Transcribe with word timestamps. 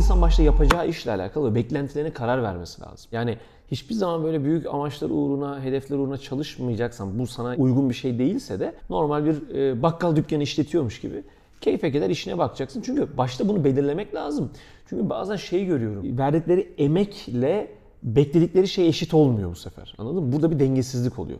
insan 0.00 0.22
başta 0.22 0.42
yapacağı 0.42 0.88
işle 0.88 1.10
alakalı 1.10 1.54
beklentilerine 1.54 2.12
karar 2.12 2.42
vermesi 2.42 2.82
lazım. 2.82 3.08
Yani 3.12 3.38
hiçbir 3.70 3.94
zaman 3.94 4.24
böyle 4.24 4.44
büyük 4.44 4.66
amaçlar 4.66 5.10
uğruna, 5.10 5.62
hedefler 5.62 5.96
uğruna 5.96 6.18
çalışmayacaksan, 6.18 7.18
bu 7.18 7.26
sana 7.26 7.54
uygun 7.56 7.90
bir 7.90 7.94
şey 7.94 8.18
değilse 8.18 8.60
de 8.60 8.74
normal 8.90 9.24
bir 9.24 9.54
e, 9.54 9.82
bakkal 9.82 10.16
dükkanı 10.16 10.42
işletiyormuş 10.42 11.00
gibi 11.00 11.22
keyfe 11.60 11.92
keder 11.92 12.10
işine 12.10 12.38
bakacaksın. 12.38 12.82
Çünkü 12.86 13.16
başta 13.16 13.48
bunu 13.48 13.64
belirlemek 13.64 14.14
lazım. 14.14 14.50
Çünkü 14.86 15.10
bazen 15.10 15.36
şey 15.36 15.66
görüyorum. 15.66 16.18
Verdikleri 16.18 16.74
emekle 16.78 17.68
bekledikleri 18.02 18.68
şey 18.68 18.88
eşit 18.88 19.14
olmuyor 19.14 19.50
bu 19.50 19.56
sefer. 19.56 19.94
Anladın 19.98 20.24
mı? 20.24 20.32
Burada 20.32 20.50
bir 20.50 20.58
dengesizlik 20.58 21.18
oluyor. 21.18 21.38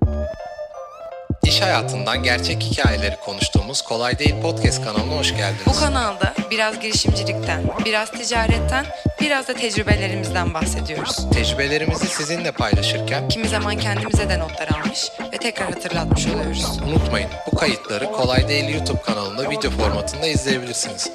İş 1.51 1.61
hayatından 1.61 2.23
gerçek 2.23 2.63
hikayeleri 2.63 3.17
konuştuğumuz 3.21 3.83
Kolay 3.83 4.19
Değil 4.19 4.41
Podcast 4.43 4.85
kanalına 4.85 5.17
hoş 5.17 5.33
Bu 5.33 5.37
geldiniz. 5.37 5.81
kanalda 5.81 6.35
biraz 6.51 6.81
girişimcilikten, 6.81 7.63
biraz 7.85 8.11
ticaretten, 8.11 8.87
biraz 9.21 9.49
da 9.49 9.55
tecrübelerimizden 9.55 10.55
bahsediyoruz. 10.55 11.31
Tecrübelerimizi 11.33 12.07
sizinle 12.07 12.53
paylaşırken 12.53 13.29
Kimi 13.29 13.49
zaman 13.49 13.79
kendimize 13.79 14.29
de 14.29 14.39
notlar 14.39 14.69
almış 14.69 15.11
ve 15.33 15.37
tekrar 15.37 15.69
hatırlatmış 15.73 16.27
oluyoruz. 16.27 16.79
unutmayın 16.89 17.31
bu 17.53 17.57
kayıtları 17.57 18.13
Kolay 18.13 18.49
Değil 18.49 18.75
YouTube 18.75 19.03
kanalında 19.03 19.51
video 19.51 19.71
formatında 19.71 20.27
izleyebilirsiniz. 20.27 21.11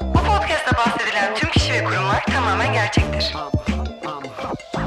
Bu 0.00 0.18
podcast'ta 0.18 0.76
bahsedilen 0.76 1.34
tüm 1.34 1.50
kişi 1.50 1.72
ve 1.72 1.84
kurumlar 1.84 2.26
tamamen 2.26 2.72
gerçektir. 2.72 3.32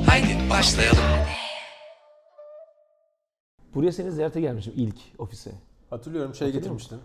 Haydi 0.06 0.50
başlayalım. 0.50 1.06
Buraya 3.77 3.91
seni 3.91 4.12
ziyarete 4.12 4.41
gelmişim 4.41 4.73
ilk 4.76 4.95
ofise. 5.17 5.52
Hatırlıyorum 5.90 6.36
şey 6.36 6.48
Hatırlıyor 6.48 6.63
getirmiştin. 6.63 6.99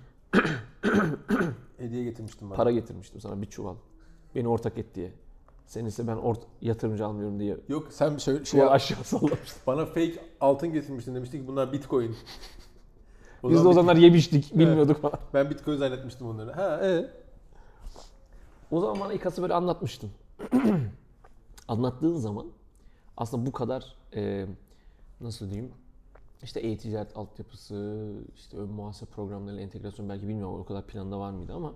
Hediye 1.79 2.05
getirmiştin 2.05 2.51
bana. 2.51 2.57
Para 2.57 2.71
getirmiştim 2.71 3.21
sana 3.21 3.43
bir 3.43 3.47
çuval. 3.47 3.75
Beni 4.35 4.49
ortak 4.49 4.79
et 4.79 4.95
diye. 4.95 5.13
Sen 5.67 5.85
ise 5.85 6.07
ben 6.07 6.17
ort 6.17 6.41
yatırımcı 6.61 7.07
almıyorum 7.07 7.41
diye 7.41 7.57
Yok 7.69 7.89
sen 7.91 8.17
şöyle 8.17 8.45
şey 8.45 8.61
çuval 8.61 8.73
aşağı 8.73 9.05
sallamıştım. 9.05 9.63
bana 9.67 9.87
fake 9.87 10.15
altın 10.41 10.73
getirmiştin 10.73 11.15
demiştik 11.15 11.41
ki 11.41 11.49
bunlar 11.49 11.73
bitcoin. 11.73 12.17
O 13.43 13.51
Biz 13.51 13.65
de 13.65 13.69
o 13.69 13.73
zamanlar 13.73 13.97
yemiştik, 13.97 14.59
bilmiyorduk 14.59 15.03
falan. 15.03 15.19
Ben 15.35 15.51
bitcoin 15.51 15.77
zannetmiştim 15.77 16.27
onları. 16.27 16.53
Ha 16.53 16.81
evet. 16.83 17.11
O 18.71 18.81
zaman 18.81 19.01
bana 19.01 19.13
İKAS'ı 19.13 19.43
böyle 19.43 19.55
anlatmıştın. 19.55 20.11
Anlattığın 21.69 22.17
zaman 22.17 22.47
aslında 23.17 23.47
bu 23.47 23.53
kadar 23.53 23.97
e, 24.15 24.47
nasıl 25.21 25.51
diyeyim 25.51 25.73
işte 26.43 26.61
e-ticaret 26.61 27.17
altyapısı, 27.17 28.09
işte 28.37 28.57
ön 28.57 28.69
muhasebe 28.69 29.11
programlarıyla 29.11 29.63
entegrasyon 29.63 30.09
belki 30.09 30.29
bilmiyorum 30.29 30.61
o 30.61 30.65
kadar 30.65 30.87
planda 30.87 31.19
var 31.21 31.31
mıydı 31.31 31.55
ama 31.55 31.75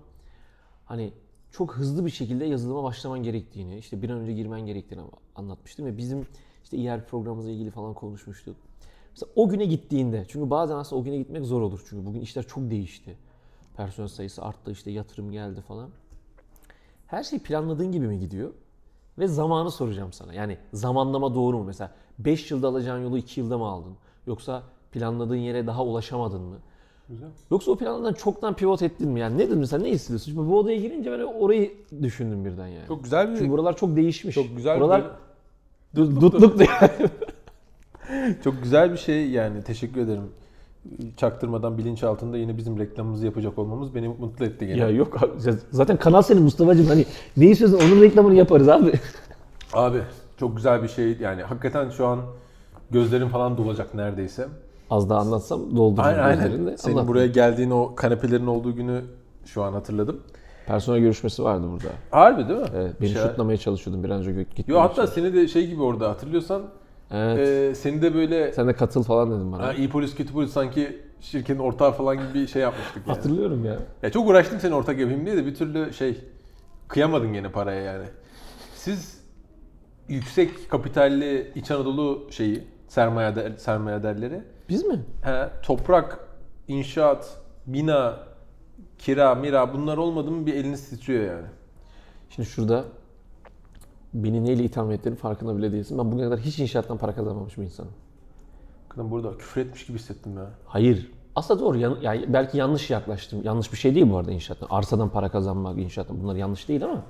hani 0.85 1.13
çok 1.51 1.75
hızlı 1.75 2.05
bir 2.05 2.11
şekilde 2.11 2.45
yazılıma 2.45 2.83
başlaman 2.83 3.23
gerektiğini, 3.23 3.77
işte 3.77 4.01
bir 4.01 4.09
an 4.09 4.19
önce 4.19 4.33
girmen 4.33 4.65
gerektiğini 4.65 5.01
anlatmıştım 5.35 5.85
ve 5.85 5.97
bizim 5.97 6.27
işte 6.63 6.77
ERP 6.77 7.09
programımızla 7.09 7.51
ilgili 7.51 7.71
falan 7.71 7.93
konuşmuştuk. 7.93 8.55
Mesela 9.11 9.31
o 9.35 9.49
güne 9.49 9.65
gittiğinde, 9.65 10.25
çünkü 10.27 10.49
bazen 10.49 10.75
aslında 10.75 11.01
o 11.01 11.03
güne 11.03 11.17
gitmek 11.17 11.45
zor 11.45 11.61
olur 11.61 11.85
çünkü 11.89 12.05
bugün 12.05 12.21
işler 12.21 12.43
çok 12.47 12.69
değişti. 12.69 13.17
Personel 13.75 14.07
sayısı 14.09 14.43
arttı, 14.43 14.71
işte 14.71 14.91
yatırım 14.91 15.31
geldi 15.31 15.61
falan. 15.61 15.89
Her 17.07 17.23
şey 17.23 17.39
planladığın 17.39 17.91
gibi 17.91 18.07
mi 18.07 18.19
gidiyor? 18.19 18.53
Ve 19.19 19.27
zamanı 19.27 19.71
soracağım 19.71 20.13
sana. 20.13 20.33
Yani 20.33 20.57
zamanlama 20.73 21.35
doğru 21.35 21.57
mu? 21.57 21.63
Mesela 21.63 21.91
5 22.19 22.51
yılda 22.51 22.67
alacağın 22.67 23.03
yolu 23.03 23.17
2 23.17 23.39
yılda 23.39 23.57
mı 23.57 23.65
aldın? 23.65 23.97
Yoksa 24.27 24.63
planladığın 24.91 25.35
yere 25.35 25.67
daha 25.67 25.83
ulaşamadın 25.83 26.41
mı? 26.41 26.55
Güzel. 27.09 27.27
Yoksa 27.51 27.71
o 27.71 27.75
planlardan 27.77 28.13
çoktan 28.13 28.53
pivot 28.53 28.81
ettin 28.81 29.09
mi? 29.09 29.19
Yani 29.19 29.37
nedir 29.37 29.55
mesela 29.55 29.83
ne 29.83 29.89
hissediyorsun? 29.89 30.31
Şimdi 30.31 30.49
bu 30.49 30.59
odaya 30.59 30.77
girince 30.77 31.11
ben 31.11 31.19
orayı 31.19 31.73
düşündüm 32.01 32.45
birden 32.45 32.67
yani. 32.67 32.87
Çok 32.87 33.03
güzel 33.03 33.31
bir 33.31 33.37
Çünkü 33.37 33.51
buralar 33.51 33.77
çok 33.77 33.95
değişmiş. 33.95 34.35
çok 34.35 34.55
güzel 34.55 34.79
Buralar 34.79 35.03
bir, 35.95 36.01
du- 36.01 36.21
dutluk 36.21 36.59
yani. 36.59 36.91
çok 38.43 38.63
güzel 38.63 38.91
bir 38.91 38.97
şey 38.97 39.29
yani 39.29 39.63
teşekkür 39.63 40.01
ederim. 40.01 40.23
Çaktırmadan 41.17 41.77
bilinç 41.77 42.03
altında 42.03 42.37
yine 42.37 42.57
bizim 42.57 42.79
reklamımızı 42.79 43.25
yapacak 43.25 43.57
olmamız 43.59 43.95
beni 43.95 44.07
mutlu 44.07 44.45
etti 44.45 44.67
gene. 44.67 44.77
ya 44.79 44.89
yok 44.89 45.23
abi. 45.23 45.31
Zaten 45.71 45.97
kanal 45.97 46.21
senin 46.21 46.43
Mustafa'cığım. 46.43 46.85
Hani 46.87 47.05
ne 47.37 47.45
istiyorsan 47.45 47.79
onun 47.91 48.01
reklamını 48.01 48.35
yaparız 48.35 48.69
abi. 48.69 48.93
Abi 49.73 50.01
çok 50.39 50.55
güzel 50.55 50.83
bir 50.83 50.87
şey 50.87 51.17
yani 51.17 51.43
hakikaten 51.43 51.89
şu 51.89 52.05
an 52.07 52.19
gözlerim 52.91 53.29
falan 53.29 53.57
dolacak 53.57 53.93
neredeyse. 53.93 54.47
Az 54.89 55.09
daha 55.09 55.19
anlatsam 55.19 55.75
dolduracağım 55.75 56.19
Aynen 56.19 56.33
gözlerini 56.33 56.53
aynen. 56.61 56.73
de. 56.73 56.77
Senin 56.77 56.95
Anlat. 56.95 57.07
buraya 57.07 57.27
geldiğin 57.27 57.69
o 57.71 57.95
kanepelerin 57.95 58.47
olduğu 58.47 58.75
günü 58.75 59.01
şu 59.45 59.63
an 59.63 59.73
hatırladım. 59.73 60.19
Personel 60.67 60.99
görüşmesi 60.99 61.43
vardı 61.43 61.67
burada. 61.71 61.87
Harbi 62.11 62.49
değil 62.49 62.59
mi? 62.59 62.67
Evet, 62.75 62.91
beni 63.01 63.09
Şey- 63.09 63.21
şutlamaya 63.21 63.57
çalışıyordum 63.57 64.03
bir 64.03 64.09
an 64.09 64.19
önce 64.19 64.31
gitmem 64.43 64.75
Yo 64.75 64.81
hatta 64.81 65.03
için. 65.03 65.13
seni 65.13 65.33
de 65.33 65.47
şey 65.47 65.67
gibi 65.67 65.81
orada 65.83 66.09
hatırlıyorsan 66.09 66.61
Evet. 67.11 67.47
e, 67.47 67.75
seni 67.75 68.01
de 68.01 68.13
böyle 68.15 68.53
Sen 68.53 68.67
de 68.67 68.73
katıl 68.73 69.03
falan 69.03 69.31
dedim 69.31 69.51
bana. 69.51 69.63
ha, 69.67 69.73
iyi 69.73 69.89
polis 69.89 70.15
kötü 70.15 70.33
polis 70.33 70.51
sanki 70.51 71.01
şirketin 71.21 71.59
ortağı 71.59 71.91
falan 71.91 72.17
gibi 72.17 72.33
bir 72.33 72.47
şey 72.47 72.61
yapmıştık 72.61 73.07
yani. 73.07 73.15
Hatırlıyorum 73.15 73.65
ya. 73.65 73.77
Ya 74.03 74.11
çok 74.11 74.29
uğraştım 74.29 74.59
seni 74.59 74.73
ortak 74.75 74.99
yapayım 74.99 75.25
diye 75.25 75.37
de 75.37 75.45
bir 75.45 75.55
türlü 75.55 75.93
şey 75.93 76.17
kıyamadın 76.87 77.33
gene 77.33 77.51
paraya 77.51 77.81
yani. 77.81 78.05
Siz 78.75 79.21
yüksek 80.07 80.69
kapitalli 80.69 81.51
İç 81.55 81.71
Anadolu 81.71 82.27
şeyi 82.31 82.63
sermaye 82.87 83.57
sermayedarları 83.57 84.45
Biz 84.69 84.85
mi? 84.85 84.99
he, 85.21 85.49
toprak, 85.63 86.19
inşaat, 86.67 87.37
bina, 87.65 88.19
kira, 88.97 89.35
mira 89.35 89.73
bunlar 89.73 89.97
olmadı 89.97 90.31
mı 90.31 90.45
bir 90.45 90.53
eliniz 90.53 90.89
titriyor 90.89 91.23
yani. 91.23 91.47
Şimdi 92.29 92.49
şurada 92.49 92.83
beni 94.13 94.43
neyle 94.45 94.63
itham 94.63 94.91
ettiğinin 94.91 95.17
farkında 95.19 95.57
bile 95.57 95.71
değilsin. 95.71 95.97
Ben 95.97 96.11
bugüne 96.11 96.25
kadar 96.25 96.39
hiç 96.39 96.59
inşaattan 96.59 96.97
para 96.97 97.15
kazanmamış 97.15 97.57
bir 97.57 97.63
insanım. 97.63 97.91
Kadın 98.89 99.11
burada 99.11 99.37
küfür 99.37 99.61
etmiş 99.61 99.85
gibi 99.85 99.97
hissettim 99.97 100.37
ya. 100.37 100.49
Hayır. 100.65 101.11
Aslında 101.35 101.59
doğru. 101.59 101.77
Yan- 101.77 101.97
yani 102.01 102.33
belki 102.33 102.57
yanlış 102.57 102.89
yaklaştım. 102.89 103.41
Yanlış 103.43 103.71
bir 103.71 103.77
şey 103.77 103.95
değil 103.95 104.09
bu 104.11 104.17
arada 104.17 104.31
inşaattan. 104.31 104.67
Arsadan 104.69 105.09
para 105.09 105.29
kazanmak, 105.29 105.77
inşaattan 105.77 106.23
bunlar 106.23 106.35
yanlış 106.35 106.67
değil 106.69 106.83
ama 106.85 107.03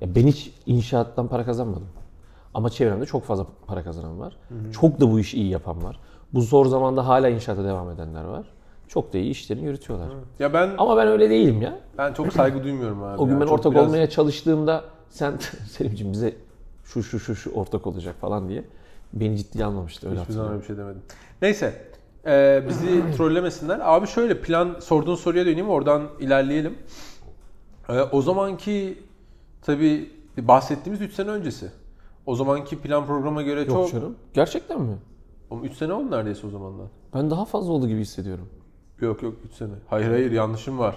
ya 0.00 0.14
ben 0.14 0.26
hiç 0.26 0.54
inşaattan 0.66 1.28
para 1.28 1.44
kazanmadım. 1.44 1.88
Ama 2.54 2.70
çevremde 2.70 3.06
çok 3.06 3.24
fazla 3.24 3.46
para 3.66 3.84
kazanan 3.84 4.20
var. 4.20 4.36
Çok 4.72 5.00
da 5.00 5.10
bu 5.12 5.20
işi 5.20 5.36
iyi 5.36 5.48
yapan 5.50 5.84
var. 5.84 6.00
Bu 6.34 6.40
zor 6.40 6.66
zamanda 6.66 7.06
hala 7.08 7.28
inşaata 7.28 7.64
devam 7.64 7.90
edenler 7.90 8.24
var. 8.24 8.46
Çok 8.88 9.12
da 9.12 9.18
iyi 9.18 9.30
işlerini 9.30 9.64
yürütüyorlar. 9.64 10.08
Ya 10.38 10.54
ben 10.54 10.70
Ama 10.78 10.96
ben 10.96 11.08
öyle 11.08 11.30
değilim 11.30 11.62
ya. 11.62 11.78
ben 11.98 12.12
çok 12.12 12.32
saygı 12.32 12.64
duymuyorum 12.64 13.02
abi. 13.02 13.20
O 13.22 13.26
gün 13.26 13.34
ya. 13.34 13.40
ben 13.40 13.46
Çok 13.46 13.58
ortak 13.58 13.72
biraz- 13.72 13.86
olmaya 13.86 14.10
çalıştığımda 14.10 14.84
sen 15.10 15.36
Selim'ciğim 15.70 16.12
bize 16.12 16.34
şu 16.84 17.02
şu 17.02 17.20
şu 17.20 17.36
şu 17.36 17.52
ortak 17.52 17.86
olacak 17.86 18.14
falan 18.20 18.48
diye 18.48 18.64
beni 19.12 19.36
ciddiye 19.36 19.64
almamıştı 19.64 20.10
öyle 20.10 20.20
Hiçbir 20.20 20.32
zaman 20.32 20.50
öyle 20.52 20.60
bir 20.62 20.66
şey 20.66 20.76
demedim. 20.76 21.02
Neyse. 21.42 21.84
e, 22.26 22.62
bizi 22.68 23.02
trollemesinler. 23.16 23.80
Abi 23.82 24.06
şöyle 24.06 24.40
plan 24.40 24.76
sorduğun 24.80 25.14
soruya 25.14 25.46
döneyim 25.46 25.68
oradan 25.68 26.02
ilerleyelim. 26.20 26.78
E, 27.88 28.00
o 28.00 28.22
zamanki 28.22 28.98
tabi 29.62 30.10
bahsettiğimiz 30.38 31.00
3 31.00 31.12
sene 31.14 31.30
öncesi. 31.30 31.70
O 32.26 32.34
zamanki 32.34 32.78
plan 32.78 33.06
programa 33.06 33.42
göre 33.42 33.60
Yok 33.60 33.68
çok... 33.68 33.90
canım. 33.92 34.16
Gerçekten 34.34 34.80
mi? 34.80 34.96
3 35.62 35.72
sene 35.76 35.92
oldu 35.92 36.10
neredeyse 36.10 36.46
o 36.46 36.50
zamandan. 36.50 36.88
Ben 37.14 37.30
daha 37.30 37.44
fazla 37.44 37.72
oldu 37.72 37.88
gibi 37.88 38.00
hissediyorum. 38.00 38.48
Yok 39.00 39.22
yok 39.22 39.34
3 39.44 39.52
sene. 39.52 39.72
Hayır 39.88 40.08
hayır 40.08 40.32
yanlışım 40.32 40.78
var. 40.78 40.96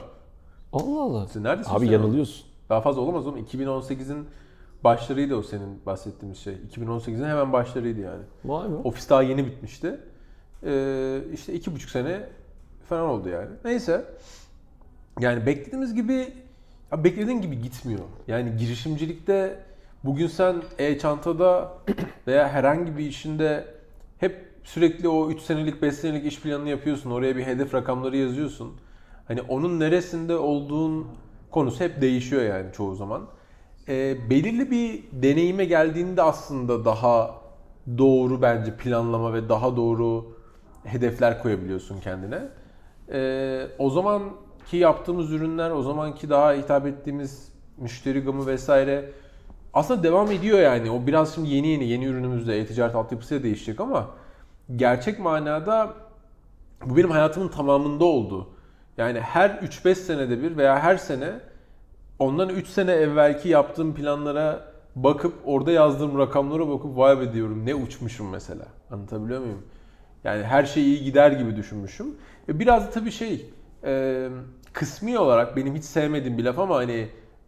Allah 0.73 1.01
Allah. 1.01 1.27
Sen 1.27 1.43
neredesin 1.43 1.71
Abi 1.71 1.85
sen? 1.85 1.91
yanılıyorsun. 1.93 2.45
Daha 2.69 2.81
fazla 2.81 3.01
olamaz 3.01 3.27
oğlum. 3.27 3.39
2018'in 3.39 4.27
başlarıydı 4.83 5.35
o 5.35 5.41
senin 5.43 5.85
bahsettiğimiz 5.85 6.37
şey. 6.37 6.53
2018'in 6.75 7.23
hemen 7.23 7.53
başlarıydı 7.53 7.99
yani. 8.01 8.23
Vay 8.45 8.71
be. 8.71 8.75
Ofis 8.75 9.09
daha 9.09 9.23
yeni 9.23 9.45
bitmişti. 9.45 9.99
Ee, 10.63 11.19
işte 11.33 11.53
iki 11.53 11.75
buçuk 11.75 11.89
sene 11.89 12.29
falan 12.89 13.09
oldu 13.09 13.29
yani. 13.29 13.49
Neyse. 13.65 14.05
Yani 15.19 15.45
beklediğimiz 15.45 15.93
gibi 15.93 16.33
ya 16.91 17.03
beklediğin 17.03 17.41
gibi 17.41 17.61
gitmiyor. 17.61 18.01
Yani 18.27 18.57
girişimcilikte 18.57 19.59
bugün 20.03 20.27
sen 20.27 20.55
e-çantada 20.77 21.73
veya 22.27 22.49
herhangi 22.49 22.97
bir 22.97 23.05
işinde 23.05 23.67
hep 24.17 24.47
sürekli 24.63 25.07
o 25.07 25.29
3 25.29 25.41
senelik 25.41 25.81
5 25.81 25.95
senelik 25.95 26.25
iş 26.25 26.41
planını 26.41 26.69
yapıyorsun. 26.69 27.11
Oraya 27.11 27.35
bir 27.35 27.45
hedef 27.45 27.73
rakamları 27.73 28.17
yazıyorsun. 28.17 28.73
Hani 29.27 29.41
onun 29.41 29.79
neresinde 29.79 30.35
olduğun 30.35 31.07
konusu 31.51 31.83
hep 31.83 32.01
değişiyor 32.01 32.41
yani 32.41 32.65
çoğu 32.73 32.95
zaman. 32.95 33.27
Ee, 33.87 34.17
belirli 34.29 34.71
bir 34.71 35.03
deneyime 35.11 35.65
geldiğinde 35.65 36.21
aslında 36.21 36.85
daha 36.85 37.35
doğru 37.97 38.41
bence 38.41 38.77
planlama 38.77 39.33
ve 39.33 39.49
daha 39.49 39.77
doğru 39.77 40.37
hedefler 40.83 41.43
koyabiliyorsun 41.43 41.99
kendine. 41.99 42.39
Ee, 43.11 43.67
o 43.79 43.89
zamanki 43.89 44.77
yaptığımız 44.77 45.31
ürünler, 45.31 45.71
o 45.71 45.81
zamanki 45.81 46.29
daha 46.29 46.53
hitap 46.53 46.85
ettiğimiz 46.85 47.51
müşteri 47.77 48.19
gamı 48.23 48.47
vesaire 48.47 49.11
aslında 49.73 50.03
devam 50.03 50.31
ediyor 50.31 50.59
yani. 50.59 50.91
O 50.91 51.07
biraz 51.07 51.35
şimdi 51.35 51.49
yeni 51.49 51.67
yeni 51.67 51.85
yeni 51.85 52.05
ürünümüzde 52.05 52.59
e-ticaret 52.59 52.95
altyapısıyla 52.95 53.43
değişecek 53.43 53.79
ama 53.79 54.09
gerçek 54.75 55.19
manada 55.19 55.93
bu 56.85 56.97
benim 56.97 57.11
hayatımın 57.11 57.47
tamamında 57.47 58.05
oldu. 58.05 58.49
Yani 58.97 59.19
her 59.19 59.49
3-5 59.49 59.95
senede 59.95 60.41
bir 60.41 60.57
veya 60.57 60.79
her 60.79 60.97
sene 60.97 61.31
ondan 62.19 62.49
3 62.49 62.67
sene 62.67 62.91
evvelki 62.91 63.49
yaptığım 63.49 63.95
planlara 63.95 64.73
bakıp 64.95 65.33
orada 65.45 65.71
yazdığım 65.71 66.19
rakamlara 66.19 66.69
bakıp 66.69 66.97
vay 66.97 67.19
be 67.19 67.33
diyorum 67.33 67.65
ne 67.65 67.75
uçmuşum 67.75 68.29
mesela. 68.29 68.65
Anlatabiliyor 68.91 69.41
muyum? 69.41 69.61
Yani 70.23 70.43
her 70.43 70.65
şey 70.65 70.83
iyi 70.83 71.03
gider 71.03 71.31
gibi 71.31 71.55
düşünmüşüm. 71.55 72.07
E 72.49 72.59
biraz 72.59 72.87
da 72.87 72.89
tabii 72.89 73.11
şey 73.11 73.45
kısmi 74.73 75.19
olarak 75.19 75.55
benim 75.55 75.75
hiç 75.75 75.83
sevmediğim 75.83 76.37
bir 76.37 76.43
laf 76.43 76.59
ama 76.59 76.75
hani 76.75 77.07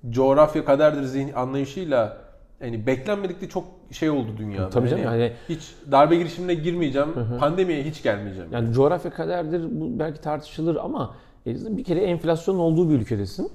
coğrafya 0.10 0.66
kaderdir 0.66 1.04
zihin 1.04 1.34
anlayışıyla 1.34 2.18
hani 2.60 2.88
beklenmedik 2.88 3.42
de 3.42 3.50
çok 3.50 3.64
şey 3.92 4.10
oldu 4.10 4.30
dünyada. 4.38 4.70
Tabii 4.70 4.90
canım, 4.90 5.04
Yani 5.04 5.22
yani- 5.22 5.34
hiç 5.50 5.76
darbe 5.92 6.16
girişimine 6.16 6.54
girmeyeceğim. 6.54 7.10
Pandemiye 7.40 7.84
hiç 7.84 8.04
gelmeyeceğim. 8.04 8.50
Yani 8.54 8.74
coğrafya 8.74 9.12
kaderdir 9.12 9.64
bu 9.72 10.00
belki 10.00 10.22
tartışılır 10.22 10.76
ama 10.76 11.16
e, 11.48 11.78
bir 11.78 11.84
kere 11.84 12.00
enflasyonun 12.00 12.60
olduğu 12.60 12.90
bir 12.90 12.96
ülkedesin. 12.96 13.52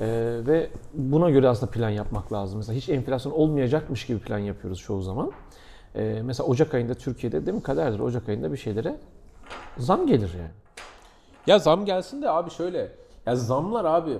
Ee, 0.00 0.06
ve 0.46 0.70
buna 0.94 1.30
göre 1.30 1.48
aslında 1.48 1.72
plan 1.72 1.90
yapmak 1.90 2.32
lazım. 2.32 2.58
Mesela 2.58 2.76
hiç 2.76 2.88
enflasyon 2.88 3.32
olmayacakmış 3.32 4.06
gibi 4.06 4.18
plan 4.18 4.38
yapıyoruz 4.38 4.80
çoğu 4.80 5.02
zaman. 5.02 5.32
Ee, 5.94 6.20
mesela 6.24 6.46
Ocak 6.46 6.74
ayında 6.74 6.94
Türkiye'de 6.94 7.46
değil 7.46 7.56
mi 7.56 7.62
kaderdir 7.62 7.98
Ocak 7.98 8.28
ayında 8.28 8.52
bir 8.52 8.56
şeylere 8.56 8.96
zam 9.78 10.06
gelir 10.06 10.30
yani. 10.38 10.50
Ya 11.46 11.58
zam 11.58 11.84
gelsin 11.84 12.22
de 12.22 12.30
abi 12.30 12.50
şöyle. 12.50 12.88
Ya 13.26 13.36
zamlar 13.36 13.84
abi 13.84 14.18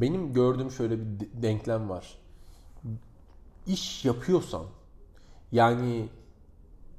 benim 0.00 0.32
gördüğüm 0.32 0.70
şöyle 0.70 0.98
bir 0.98 1.20
de- 1.20 1.42
denklem 1.42 1.90
var. 1.90 2.18
İş 3.66 4.04
yapıyorsan 4.04 4.62
yani 5.52 6.08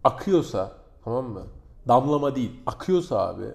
akıyorsa 0.03 0.71
tamam 1.03 1.25
mı? 1.25 1.43
Damlama 1.87 2.35
değil. 2.35 2.51
Akıyorsa 2.65 3.19
abi 3.27 3.45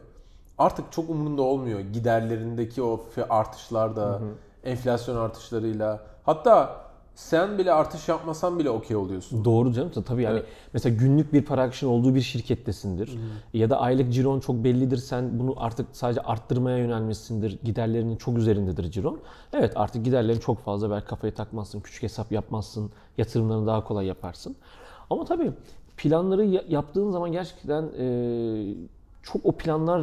artık 0.59 0.93
çok 0.93 1.11
umurunda 1.11 1.43
olmuyor 1.43 1.81
giderlerindeki 1.81 2.83
o 2.83 3.05
artışlarda, 3.31 4.21
enflasyon 4.65 5.17
artışlarıyla. 5.17 6.01
Hatta 6.25 6.85
sen 7.21 7.59
bile 7.59 7.73
artış 7.73 8.09
yapmasan 8.09 8.59
bile 8.59 8.71
okey 8.71 8.97
oluyorsun. 8.97 9.45
Doğru 9.45 9.73
canım. 9.73 9.91
Tabii 10.07 10.23
yani 10.23 10.43
mesela 10.73 10.97
günlük 10.97 11.33
bir 11.33 11.45
para 11.45 11.63
akışının 11.63 11.91
olduğu 11.91 12.15
bir 12.15 12.21
şirkettesindir. 12.21 13.19
Ya 13.55 13.71
da 13.71 13.81
aylık 13.81 14.13
ciron 14.13 14.41
çok 14.41 14.57
bellidir. 14.65 14.97
Sen 14.97 15.39
bunu 15.39 15.55
artık 15.57 15.87
sadece 15.93 16.21
arttırmaya 16.21 16.79
yönelmişsindir. 16.79 17.59
Giderlerinin 17.65 18.17
çok 18.17 18.39
üzerindedir 18.39 18.91
ciron. 18.91 19.19
Evet 19.53 19.73
artık 19.77 20.05
giderlerin 20.05 20.39
çok 20.41 20.59
fazla 20.59 20.91
belki 20.91 21.07
kafayı 21.07 21.35
takmazsın. 21.35 21.81
Küçük 21.81 22.03
hesap 22.03 22.33
yapmazsın. 22.33 22.91
Yatırımlarını 23.19 23.67
daha 23.67 23.85
kolay 23.85 24.07
yaparsın. 24.07 24.57
Ama 25.11 25.25
tabii 25.25 25.53
planları 25.97 26.45
ya- 26.45 26.65
yaptığın 26.69 27.11
zaman 27.11 27.33
gerçekten 27.33 27.83
e, 27.99 28.75
çok 29.23 29.47
o 29.47 29.53
planlar 29.53 30.03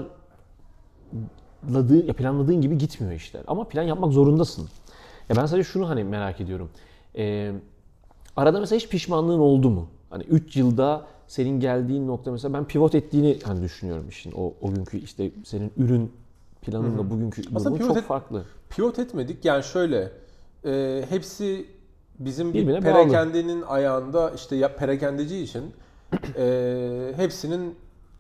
planladığın 2.18 2.62
gibi 2.62 2.78
gitmiyor 2.78 3.14
işler. 3.14 3.42
Ama 3.48 3.64
plan 3.68 3.84
yapmak 3.84 4.12
zorundasın. 4.14 4.68
Ya 5.30 5.36
ben 5.36 5.46
sadece 5.46 5.70
şunu 5.70 5.90
hani 5.90 6.04
merak 6.04 6.42
ediyorum. 6.42 6.70
Ee, 7.18 7.52
arada 8.36 8.60
mesela 8.60 8.80
hiç 8.80 8.90
pişmanlığın 8.90 9.40
oldu 9.40 9.70
mu? 9.70 9.88
Hani 10.10 10.24
3 10.24 10.56
yılda 10.58 11.06
senin 11.28 11.60
geldiğin 11.60 12.08
nokta 12.08 12.32
mesela 12.32 12.54
ben 12.54 12.66
pivot 12.66 12.96
ettiğini 12.96 13.40
hani 13.44 13.62
düşünüyorum 13.62 14.10
işin. 14.10 14.32
O, 14.32 14.54
o 14.62 14.74
günkü 14.74 14.98
işte 14.98 15.32
senin 15.46 15.72
ürün 15.78 16.12
planınla 16.62 17.10
bugünkü 17.10 17.44
durumun 17.56 17.78
çok 17.78 17.98
et- 17.98 18.04
farklı. 18.04 18.44
Pivot 18.70 19.00
etmedik. 19.00 19.46
Yani 19.46 19.64
şöyle 19.64 20.12
e, 20.66 21.06
hepsi 21.10 21.66
bizim 22.20 22.54
bir 22.54 22.62
Birbirine 22.62 22.80
perakendenin 22.80 23.62
ayağında 23.62 24.32
işte 24.32 24.56
ya 24.56 24.76
perakendeci 24.76 25.38
için 25.38 25.64
e, 26.38 27.14
hepsinin 27.16 27.76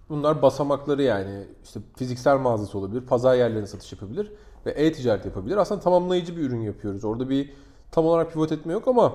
bunlar 0.09 0.41
basamakları 0.41 1.03
yani 1.03 1.43
işte 1.63 1.79
fiziksel 1.95 2.37
mağazası 2.37 2.77
olabilir, 2.77 3.01
pazar 3.01 3.35
yerlerine 3.35 3.67
satış 3.67 3.91
yapabilir 3.91 4.31
ve 4.65 4.71
e-ticaret 4.71 5.25
yapabilir. 5.25 5.57
Aslında 5.57 5.81
tamamlayıcı 5.81 6.37
bir 6.37 6.41
ürün 6.41 6.61
yapıyoruz. 6.61 7.03
Orada 7.05 7.29
bir 7.29 7.49
tam 7.91 8.05
olarak 8.05 8.33
pivot 8.33 8.51
etme 8.51 8.73
yok 8.73 8.87
ama 8.87 9.13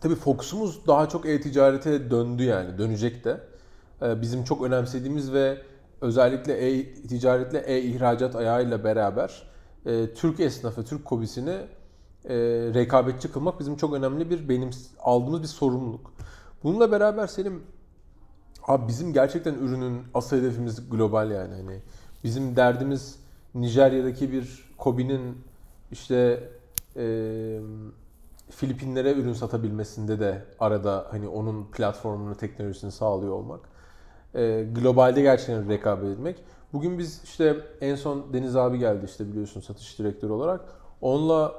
tabii 0.00 0.14
fokusumuz 0.14 0.86
daha 0.86 1.08
çok 1.08 1.26
e-ticarete 1.26 2.10
döndü 2.10 2.42
yani 2.42 2.78
dönecek 2.78 3.24
de. 3.24 3.40
Ee, 4.02 4.22
Bizim 4.22 4.44
çok 4.44 4.62
önemsediğimiz 4.62 5.32
ve 5.32 5.58
özellikle 6.00 6.52
e-ticaretle 6.52 7.58
e-ihracat 7.58 8.36
ayağıyla 8.36 8.84
beraber 8.84 9.42
e, 9.86 10.14
Türk 10.14 10.40
esnafı, 10.40 10.84
Türk 10.84 11.04
kobisini 11.04 11.56
e, 12.24 12.36
rekabetçi 12.74 13.32
kılmak 13.32 13.60
bizim 13.60 13.76
çok 13.76 13.94
önemli 13.94 14.30
bir 14.30 14.48
benim 14.48 14.70
aldığımız 15.00 15.42
bir 15.42 15.46
sorumluluk. 15.46 16.12
Bununla 16.62 16.92
beraber 16.92 17.26
Selim 17.26 17.62
Abi 18.66 18.88
bizim 18.88 19.12
gerçekten 19.12 19.54
ürünün 19.54 20.02
asıl 20.14 20.36
hedefimiz 20.36 20.90
global 20.90 21.30
yani 21.30 21.54
hani 21.54 21.80
bizim 22.24 22.56
derdimiz 22.56 23.18
Nijerya'daki 23.54 24.32
bir 24.32 24.70
Kobi'nin 24.78 25.38
işte 25.92 26.48
e, 26.96 27.60
Filipinlere 28.50 29.12
ürün 29.12 29.32
satabilmesinde 29.32 30.20
de 30.20 30.44
arada 30.60 31.06
hani 31.10 31.28
onun 31.28 31.64
platformunu, 31.64 32.34
teknolojisini 32.34 32.92
sağlıyor 32.92 33.32
olmak. 33.32 33.60
E, 34.34 34.66
globalde 34.74 35.22
gerçekten 35.22 35.68
rekabet 35.68 36.08
etmek. 36.08 36.44
Bugün 36.72 36.98
biz 36.98 37.20
işte 37.24 37.56
en 37.80 37.94
son 37.94 38.32
Deniz 38.32 38.56
abi 38.56 38.78
geldi 38.78 39.04
işte 39.04 39.28
biliyorsun 39.28 39.60
satış 39.60 39.98
direktörü 39.98 40.32
olarak. 40.32 40.60
Onunla 41.00 41.54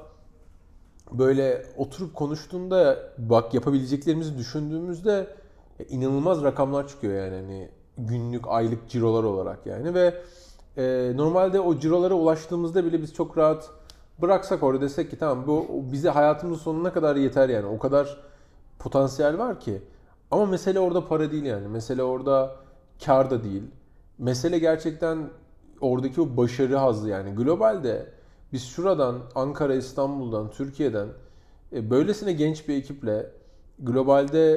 böyle 1.12 1.66
oturup 1.78 2.16
konuştuğunda 2.16 2.98
bak 3.18 3.54
yapabileceklerimizi 3.54 4.38
düşündüğümüzde 4.38 5.28
e, 5.80 5.86
inanılmaz 5.86 6.44
rakamlar 6.44 6.88
çıkıyor 6.88 7.26
yani 7.26 7.36
hani 7.36 7.70
günlük 7.98 8.48
aylık 8.48 8.90
cirolar 8.90 9.24
olarak 9.24 9.66
yani 9.66 9.94
ve 9.94 10.22
e, 10.78 11.12
normalde 11.16 11.60
o 11.60 11.80
cirolara 11.80 12.14
ulaştığımızda 12.14 12.86
bile 12.86 13.02
biz 13.02 13.14
çok 13.14 13.38
rahat 13.38 13.70
bıraksak 14.22 14.64
orada 14.64 14.82
desek 14.82 15.10
ki 15.10 15.18
tamam 15.18 15.48
bu 15.48 15.68
bize 15.92 16.10
hayatımızın 16.10 16.64
sonuna 16.64 16.94
kadar 16.94 17.16
yeter 17.16 17.50
yani. 17.50 17.66
O 17.66 17.80
kadar 17.80 18.18
potansiyel 18.80 19.38
var 19.38 19.60
ki. 19.60 19.82
Ama 20.32 20.46
mesele 20.46 20.80
orada 20.80 21.08
para 21.08 21.32
değil 21.32 21.44
yani. 21.44 21.68
Mesele 21.68 22.04
orada 22.04 22.56
kar 23.06 23.32
da 23.32 23.44
değil. 23.44 23.64
Mesele 24.18 24.60
gerçekten 24.60 25.30
oradaki 25.82 26.22
o 26.22 26.38
başarı 26.38 26.76
hazzı 26.76 27.10
yani. 27.10 27.36
Globalde 27.36 28.06
biz 28.54 28.66
şuradan 28.66 29.20
Ankara, 29.36 29.76
İstanbul'dan, 29.76 30.52
Türkiye'den 30.52 31.08
e, 31.74 31.90
böylesine 31.90 32.34
genç 32.34 32.68
bir 32.68 32.76
ekiple 32.76 33.32
globalde 33.80 34.54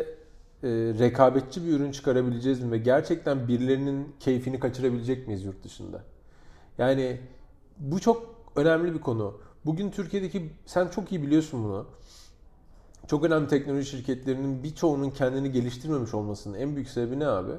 e, 0.62 0.68
rekabetçi 0.98 1.66
bir 1.66 1.72
ürün 1.72 1.92
çıkarabileceğiz 1.92 2.60
mi 2.62 2.70
ve 2.70 2.78
gerçekten 2.78 3.48
birilerinin 3.48 4.14
keyfini 4.20 4.60
kaçırabilecek 4.60 5.26
miyiz 5.26 5.44
yurt 5.44 5.64
dışında? 5.64 6.02
Yani 6.78 7.20
bu 7.78 8.00
çok 8.00 8.34
önemli 8.56 8.94
bir 8.94 9.00
konu. 9.00 9.34
Bugün 9.66 9.90
Türkiye'deki 9.90 10.52
sen 10.66 10.88
çok 10.88 11.12
iyi 11.12 11.22
biliyorsun 11.22 11.64
bunu. 11.64 11.86
Çok 13.08 13.24
önemli 13.24 13.48
teknoloji 13.48 13.90
şirketlerinin 13.90 14.62
birçoğunun 14.62 15.10
kendini 15.10 15.52
geliştirmemiş 15.52 16.14
olmasının 16.14 16.58
en 16.58 16.76
büyük 16.76 16.88
sebebi 16.88 17.18
ne 17.18 17.26
abi? 17.26 17.52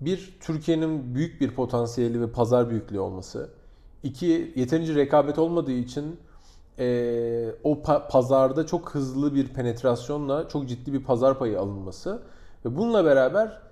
Bir, 0.00 0.38
Türkiye'nin 0.40 1.14
büyük 1.14 1.40
bir 1.40 1.50
potansiyeli 1.54 2.20
ve 2.20 2.30
pazar 2.32 2.70
büyüklüğü 2.70 3.00
olması. 3.00 3.50
İki, 4.02 4.52
yeterince 4.56 4.94
rekabet 4.94 5.38
olmadığı 5.38 5.72
için 5.72 6.20
eee, 6.78 7.54
o 7.64 7.74
pa- 7.74 8.08
pazarda 8.08 8.66
çok 8.66 8.94
hızlı 8.94 9.34
bir 9.34 9.48
penetrasyonla 9.48 10.48
çok 10.48 10.68
ciddi 10.68 10.92
bir 10.92 11.04
pazar 11.04 11.38
payı 11.38 11.60
alınması 11.60 12.22
ve 12.64 12.76
bununla 12.76 13.04
beraber 13.04 13.62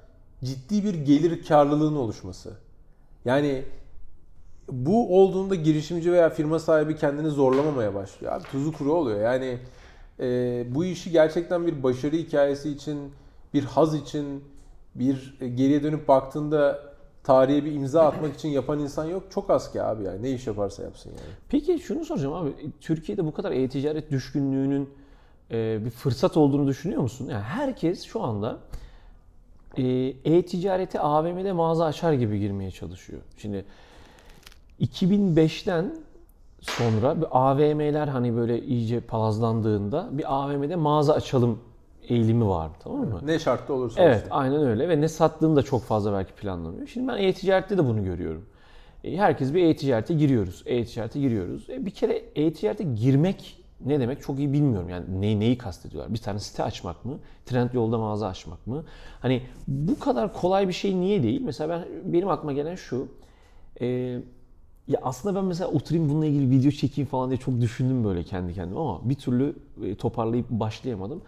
ciddi 0.44 0.84
bir 0.84 0.94
gelir 0.94 1.46
karlılığının 1.46 1.96
oluşması. 1.96 2.52
Yani 3.24 3.64
bu 4.68 5.20
olduğunda 5.20 5.54
girişimci 5.54 6.12
veya 6.12 6.30
firma 6.30 6.58
sahibi 6.58 6.96
kendini 6.96 7.30
zorlamamaya 7.30 7.94
başlıyor. 7.94 8.32
Abi 8.32 8.44
tuzu 8.44 8.72
kuru 8.72 8.92
oluyor. 8.92 9.20
Yani 9.20 9.58
e, 10.20 10.26
bu 10.74 10.84
işi 10.84 11.10
gerçekten 11.10 11.66
bir 11.66 11.82
başarı 11.82 12.16
hikayesi 12.16 12.70
için, 12.70 13.12
bir 13.54 13.64
haz 13.64 13.94
için, 13.94 14.44
bir 14.94 15.36
e, 15.40 15.48
geriye 15.48 15.82
dönüp 15.82 16.08
baktığında 16.08 16.88
tarihe 17.24 17.64
bir 17.64 17.72
imza 17.72 18.02
atmak 18.06 18.34
için 18.34 18.48
yapan 18.48 18.78
insan 18.78 19.04
yok. 19.04 19.22
Çok 19.30 19.50
az 19.50 19.72
ki 19.72 19.82
abi 19.82 20.04
yani. 20.04 20.22
Ne 20.22 20.30
iş 20.30 20.46
yaparsa 20.46 20.82
yapsın 20.82 21.10
yani. 21.10 21.34
Peki 21.48 21.78
şunu 21.78 22.04
soracağım 22.04 22.34
abi. 22.34 22.50
Türkiye'de 22.80 23.24
bu 23.24 23.32
kadar 23.32 23.52
e-ticaret 23.52 24.10
düşkünlüğünün 24.10 24.90
e, 25.50 25.84
bir 25.84 25.90
fırsat 25.90 26.36
olduğunu 26.36 26.66
düşünüyor 26.66 27.02
musun? 27.02 27.28
Yani 27.30 27.42
herkes 27.42 28.04
şu 28.04 28.22
anda 28.22 28.58
e, 29.76 29.84
e-ticarete 30.24 31.00
AVM'de 31.00 31.52
mağaza 31.52 31.84
açar 31.84 32.12
gibi 32.12 32.40
girmeye 32.40 32.70
çalışıyor. 32.70 33.22
Şimdi 33.36 33.64
2005'ten 34.80 35.94
sonra 36.60 37.20
bir 37.20 37.26
AVM'ler 37.30 38.08
hani 38.08 38.36
böyle 38.36 38.62
iyice 38.62 39.00
palazlandığında 39.00 40.08
bir 40.12 40.34
AVM'de 40.34 40.76
mağaza 40.76 41.12
açalım 41.14 41.58
eğilimi 42.08 42.48
vardı 42.48 42.74
tamam 42.82 43.00
mı? 43.00 43.20
Ne 43.24 43.38
şartta 43.38 43.72
olursa 43.72 44.02
Evet 44.02 44.16
olsun. 44.16 44.28
aynen 44.30 44.62
öyle 44.66 44.88
ve 44.88 45.00
ne 45.00 45.08
sattığını 45.08 45.56
da 45.56 45.62
çok 45.62 45.82
fazla 45.82 46.12
belki 46.12 46.32
planlanıyor. 46.32 46.86
Şimdi 46.86 47.08
ben 47.08 47.16
e-ticarette 47.16 47.78
de 47.78 47.84
bunu 47.86 48.04
görüyorum. 48.04 48.44
E, 49.04 49.16
Herkes 49.16 49.54
bir 49.54 49.64
e-ticarete 49.64 50.14
giriyoruz. 50.14 50.62
E-ticarete 50.66 51.20
giriyoruz. 51.20 51.70
E, 51.70 51.86
Bir 51.86 51.90
kere 51.90 52.22
e-ticarete 52.36 52.84
girmek 52.84 53.58
ne 53.84 54.00
demek 54.00 54.22
çok 54.22 54.38
iyi 54.38 54.52
bilmiyorum. 54.52 54.88
Yani 54.88 55.20
neyi, 55.20 55.40
neyi 55.40 55.58
kastediyorlar? 55.58 56.14
Bir 56.14 56.18
tane 56.18 56.38
site 56.38 56.62
açmak 56.62 57.04
mı? 57.04 57.18
Trendyol'da 57.46 57.98
mağaza 57.98 58.28
açmak 58.28 58.66
mı? 58.66 58.84
Hani 59.20 59.42
bu 59.68 59.98
kadar 59.98 60.32
kolay 60.32 60.68
bir 60.68 60.72
şey 60.72 61.00
niye 61.00 61.22
değil? 61.22 61.40
Mesela 61.44 61.68
ben 61.68 62.12
benim 62.12 62.28
aklıma 62.28 62.52
gelen 62.52 62.74
şu. 62.74 63.08
e, 63.80 64.18
Ya 64.88 65.00
aslında 65.02 65.34
ben 65.34 65.44
mesela 65.44 65.70
oturayım 65.70 66.08
bununla 66.08 66.26
ilgili 66.26 66.50
video 66.50 66.70
çekeyim 66.70 67.08
falan 67.08 67.30
diye 67.30 67.38
çok 67.38 67.60
düşündüm 67.60 68.04
böyle 68.04 68.24
kendi 68.24 68.54
kendime 68.54 68.80
ama 68.80 69.10
bir 69.10 69.14
türlü 69.14 69.56
e, 69.84 69.94
toparlayıp 69.94 70.50
başlayamadım. 70.50 71.22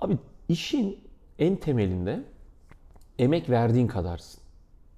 Abi 0.00 0.18
işin 0.48 0.98
en 1.38 1.56
temelinde 1.56 2.22
emek 3.18 3.50
verdiğin 3.50 3.86
kadarsın. 3.86 4.40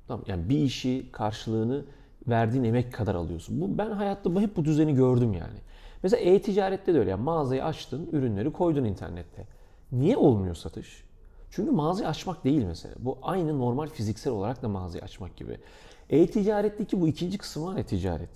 Tamam 0.09 0.25
yani 0.27 0.49
bir 0.49 0.59
işi 0.59 1.07
karşılığını 1.13 1.85
verdiğin 2.29 2.65
emek 2.65 2.93
kadar 2.93 3.15
alıyorsun. 3.15 3.61
Bu 3.61 3.79
ben 3.79 3.91
hayatta 3.91 4.41
hep 4.41 4.57
bu 4.57 4.65
düzeni 4.65 4.95
gördüm 4.95 5.33
yani. 5.33 5.59
Mesela 6.03 6.21
e-ticarette 6.21 6.95
de 6.95 6.99
öyle. 6.99 7.11
Yani 7.11 7.23
mağazayı 7.23 7.65
açtın, 7.65 8.09
ürünleri 8.13 8.53
koydun 8.53 8.85
internette. 8.85 9.47
Niye 9.93 10.17
olmuyor 10.17 10.55
satış? 10.55 11.05
Çünkü 11.51 11.71
mağazayı 11.71 12.09
açmak 12.09 12.45
değil 12.45 12.65
mesela. 12.65 12.95
Bu 12.99 13.19
aynı 13.23 13.59
normal 13.59 13.87
fiziksel 13.87 14.33
olarak 14.33 14.63
da 14.63 14.69
mağazayı 14.69 15.05
açmak 15.05 15.37
gibi. 15.37 15.59
E-ticaretteki 16.13 17.01
bu 17.01 17.09
ikinci 17.09 17.39
kısım 17.39 17.65
var 17.65 17.77
ya 17.77 17.87
ticaret. 17.87 18.31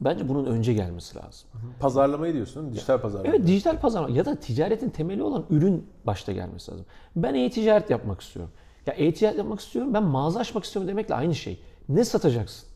Bence 0.00 0.28
bunun 0.28 0.44
önce 0.44 0.72
gelmesi 0.72 1.16
lazım. 1.16 1.48
Pazarlamayı 1.80 2.34
diyorsun 2.34 2.62
değil 2.62 2.72
mi? 2.72 2.76
Dijital 2.76 3.00
pazarlama. 3.00 3.28
Evet 3.34 3.46
dijital 3.46 3.80
pazarlama 3.80 4.16
ya 4.16 4.24
da 4.24 4.40
ticaretin 4.40 4.90
temeli 4.90 5.22
olan 5.22 5.44
ürün 5.50 5.86
başta 6.06 6.32
gelmesi 6.32 6.70
lazım. 6.70 6.86
Ben 7.16 7.34
e-ticaret 7.34 7.90
yapmak 7.90 8.20
istiyorum. 8.20 8.52
Ya 8.86 8.94
e-ticaret 8.94 9.38
yapmak 9.38 9.60
istiyorum, 9.60 9.94
ben 9.94 10.02
mağaza 10.02 10.40
açmak 10.40 10.64
istiyorum 10.64 10.88
demekle 10.88 11.14
aynı 11.14 11.34
şey. 11.34 11.60
Ne 11.88 12.04
satacaksın? 12.04 12.68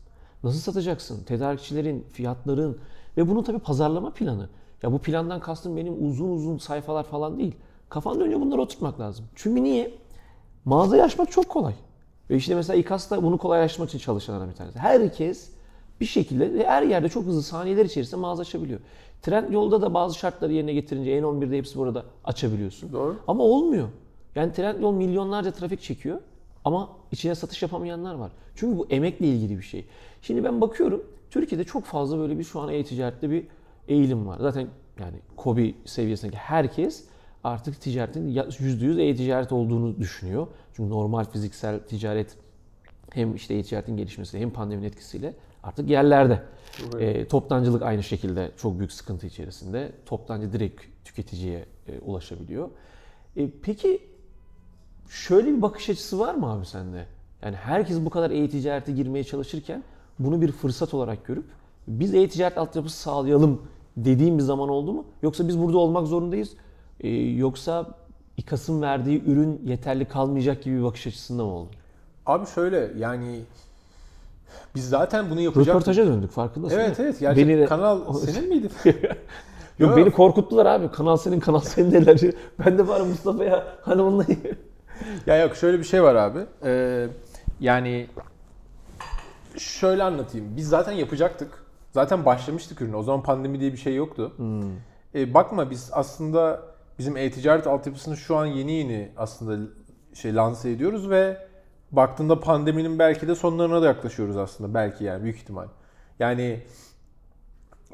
Nasıl 0.43 0.59
satacaksın? 0.59 1.23
Tedarikçilerin, 1.23 2.07
fiyatların 2.11 2.77
ve 3.17 3.29
bunun 3.29 3.43
tabii 3.43 3.59
pazarlama 3.59 4.13
planı. 4.13 4.49
Ya 4.83 4.91
bu 4.91 4.99
plandan 4.99 5.39
kastım 5.39 5.77
benim 5.77 6.07
uzun 6.07 6.29
uzun 6.29 6.57
sayfalar 6.57 7.03
falan 7.03 7.37
değil. 7.37 7.55
Kafanda 7.89 8.23
önce 8.23 8.41
bunları 8.41 8.61
oturtmak 8.61 8.99
lazım. 8.99 9.25
Çünkü 9.35 9.63
niye? 9.63 9.93
Mağazayı 10.65 11.03
açmak 11.03 11.31
çok 11.31 11.49
kolay. 11.49 11.73
Ve 12.29 12.35
işte 12.35 12.55
mesela 12.55 12.77
İKAS 12.77 13.11
da 13.11 13.23
bunu 13.23 13.37
kolaylaştırmak 13.37 13.89
için 13.89 13.99
çalışanlardan 13.99 14.49
bir 14.49 14.55
tanesi. 14.55 14.79
Herkes 14.79 15.49
bir 16.01 16.05
şekilde 16.05 16.53
ve 16.53 16.67
her 16.67 16.83
yerde 16.83 17.09
çok 17.09 17.25
hızlı 17.25 17.43
saniyeler 17.43 17.85
içerisinde 17.85 18.21
mağaza 18.21 18.41
açabiliyor. 18.41 18.79
Trend 19.21 19.51
yolda 19.51 19.81
da 19.81 19.93
bazı 19.93 20.17
şartları 20.17 20.53
yerine 20.53 20.73
getirince 20.73 21.19
N11'de 21.19 21.57
hepsi 21.57 21.79
burada 21.79 22.05
açabiliyorsun. 22.25 22.93
Doğru. 22.93 23.15
Ama 23.27 23.43
olmuyor. 23.43 23.87
Yani 24.35 24.53
Trendyol 24.53 24.93
milyonlarca 24.93 25.51
trafik 25.51 25.81
çekiyor 25.81 26.19
ama 26.65 26.89
içine 27.11 27.35
satış 27.35 27.61
yapamayanlar 27.61 28.15
var. 28.15 28.31
Çünkü 28.55 28.77
bu 28.77 28.87
emekle 28.89 29.27
ilgili 29.27 29.57
bir 29.57 29.63
şey. 29.63 29.85
Şimdi 30.21 30.43
ben 30.43 30.61
bakıyorum 30.61 31.03
Türkiye'de 31.31 31.63
çok 31.63 31.83
fazla 31.85 32.17
böyle 32.17 32.39
bir 32.39 32.43
şu 32.43 32.59
an 32.59 32.73
e-ticarette 32.73 33.29
bir 33.29 33.47
eğilim 33.87 34.27
var. 34.27 34.37
Zaten 34.39 34.67
yani 34.99 35.15
KOBİ 35.35 35.75
seviyesindeki 35.85 36.37
herkes 36.37 37.03
artık 37.43 37.81
ticaretin 37.81 38.33
%100 38.33 39.01
e-ticaret 39.01 39.51
olduğunu 39.51 39.99
düşünüyor. 39.99 40.47
Çünkü 40.73 40.89
normal 40.89 41.23
fiziksel 41.23 41.79
ticaret 41.79 42.37
hem 43.11 43.35
işte 43.35 43.53
e-ticaretin 43.53 43.97
gelişmesiyle 43.97 44.43
hem 44.43 44.51
pandeminin 44.51 44.87
etkisiyle 44.87 45.33
artık 45.63 45.89
yerlerde. 45.89 46.43
E, 46.99 47.27
toptancılık 47.27 47.81
aynı 47.81 48.03
şekilde 48.03 48.51
çok 48.57 48.79
büyük 48.79 48.91
sıkıntı 48.91 49.27
içerisinde. 49.27 49.91
Toptancı 50.05 50.53
direkt 50.53 50.81
tüketiciye 51.05 51.65
e, 51.87 51.99
ulaşabiliyor. 51.99 52.69
E, 53.37 53.49
peki 53.61 54.01
şöyle 55.09 55.47
bir 55.47 55.61
bakış 55.61 55.89
açısı 55.89 56.19
var 56.19 56.35
mı 56.35 56.51
abi 56.51 56.65
sende? 56.65 57.05
Yani 57.41 57.55
herkes 57.55 58.05
bu 58.05 58.09
kadar 58.09 58.31
e-ticarete 58.31 58.91
girmeye 58.91 59.23
çalışırken 59.23 59.83
bunu 60.19 60.41
bir 60.41 60.51
fırsat 60.51 60.93
olarak 60.93 61.25
görüp 61.25 61.45
biz 61.87 62.13
e-ticaret 62.13 62.57
altyapısı 62.57 62.97
sağlayalım 62.97 63.61
dediğim 63.97 64.37
bir 64.37 64.43
zaman 64.43 64.69
oldu 64.69 64.93
mu? 64.93 65.05
Yoksa 65.21 65.47
biz 65.47 65.59
burada 65.59 65.77
olmak 65.77 66.07
zorundayız. 66.07 66.53
E, 66.99 67.09
yoksa 67.17 67.85
İKAS'ın 68.37 68.81
verdiği 68.81 69.23
ürün 69.25 69.61
yeterli 69.65 70.05
kalmayacak 70.05 70.63
gibi 70.63 70.77
bir 70.77 70.83
bakış 70.83 71.07
açısında 71.07 71.43
mı 71.43 71.51
oldu? 71.51 71.69
Abi 72.25 72.47
şöyle 72.47 72.91
yani 72.97 73.41
biz 74.75 74.89
zaten 74.89 75.29
bunu 75.29 75.41
yapacaktık. 75.41 75.75
Röportaja 75.75 76.05
döndük 76.05 76.31
farkındasın 76.31 76.75
Evet 76.75 76.99
evet. 76.99 77.19
Gerçekten 77.19 77.57
Beni 77.57 77.65
kanal 77.65 78.13
senin 78.13 78.49
miydi? 78.49 78.69
Yok 79.79 79.89
Yok. 79.89 79.97
beni 79.97 80.11
korkuttular 80.11 80.65
abi. 80.65 80.91
Kanal 80.91 81.17
senin, 81.17 81.39
kanal 81.39 81.59
senin 81.59 81.91
dediler. 81.91 82.33
Ben 82.65 82.77
de 82.77 82.87
bari 82.87 83.03
Mustafa'ya 83.03 83.63
hani 83.81 84.01
onunla... 84.01 84.25
Ya 85.25 85.37
yok 85.37 85.55
şöyle 85.55 85.79
bir 85.79 85.83
şey 85.83 86.03
var 86.03 86.15
abi. 86.15 86.39
Ee, 86.63 87.07
yani 87.59 88.07
şöyle 89.57 90.03
anlatayım. 90.03 90.47
Biz 90.57 90.69
zaten 90.69 90.91
yapacaktık. 90.91 91.63
Zaten 91.91 92.25
başlamıştık 92.25 92.81
ürünü. 92.81 92.95
O 92.95 93.03
zaman 93.03 93.23
pandemi 93.23 93.59
diye 93.59 93.71
bir 93.71 93.77
şey 93.77 93.95
yoktu. 93.95 94.31
Ee, 95.15 95.33
bakma 95.33 95.71
biz 95.71 95.89
aslında 95.93 96.61
bizim 96.99 97.17
e-ticaret 97.17 97.67
altyapısını 97.67 98.17
şu 98.17 98.35
an 98.35 98.45
yeni 98.45 98.71
yeni 98.71 99.11
aslında 99.17 99.71
şey 100.13 100.35
lanse 100.35 100.71
ediyoruz 100.71 101.09
ve 101.09 101.47
baktığında 101.91 102.39
pandeminin 102.39 102.99
belki 102.99 103.27
de 103.27 103.35
sonlarına 103.35 103.81
da 103.81 103.85
yaklaşıyoruz 103.85 104.37
aslında. 104.37 104.73
Belki 104.73 105.03
yani 105.03 105.23
büyük 105.23 105.37
ihtimal. 105.37 105.67
Yani 106.19 106.63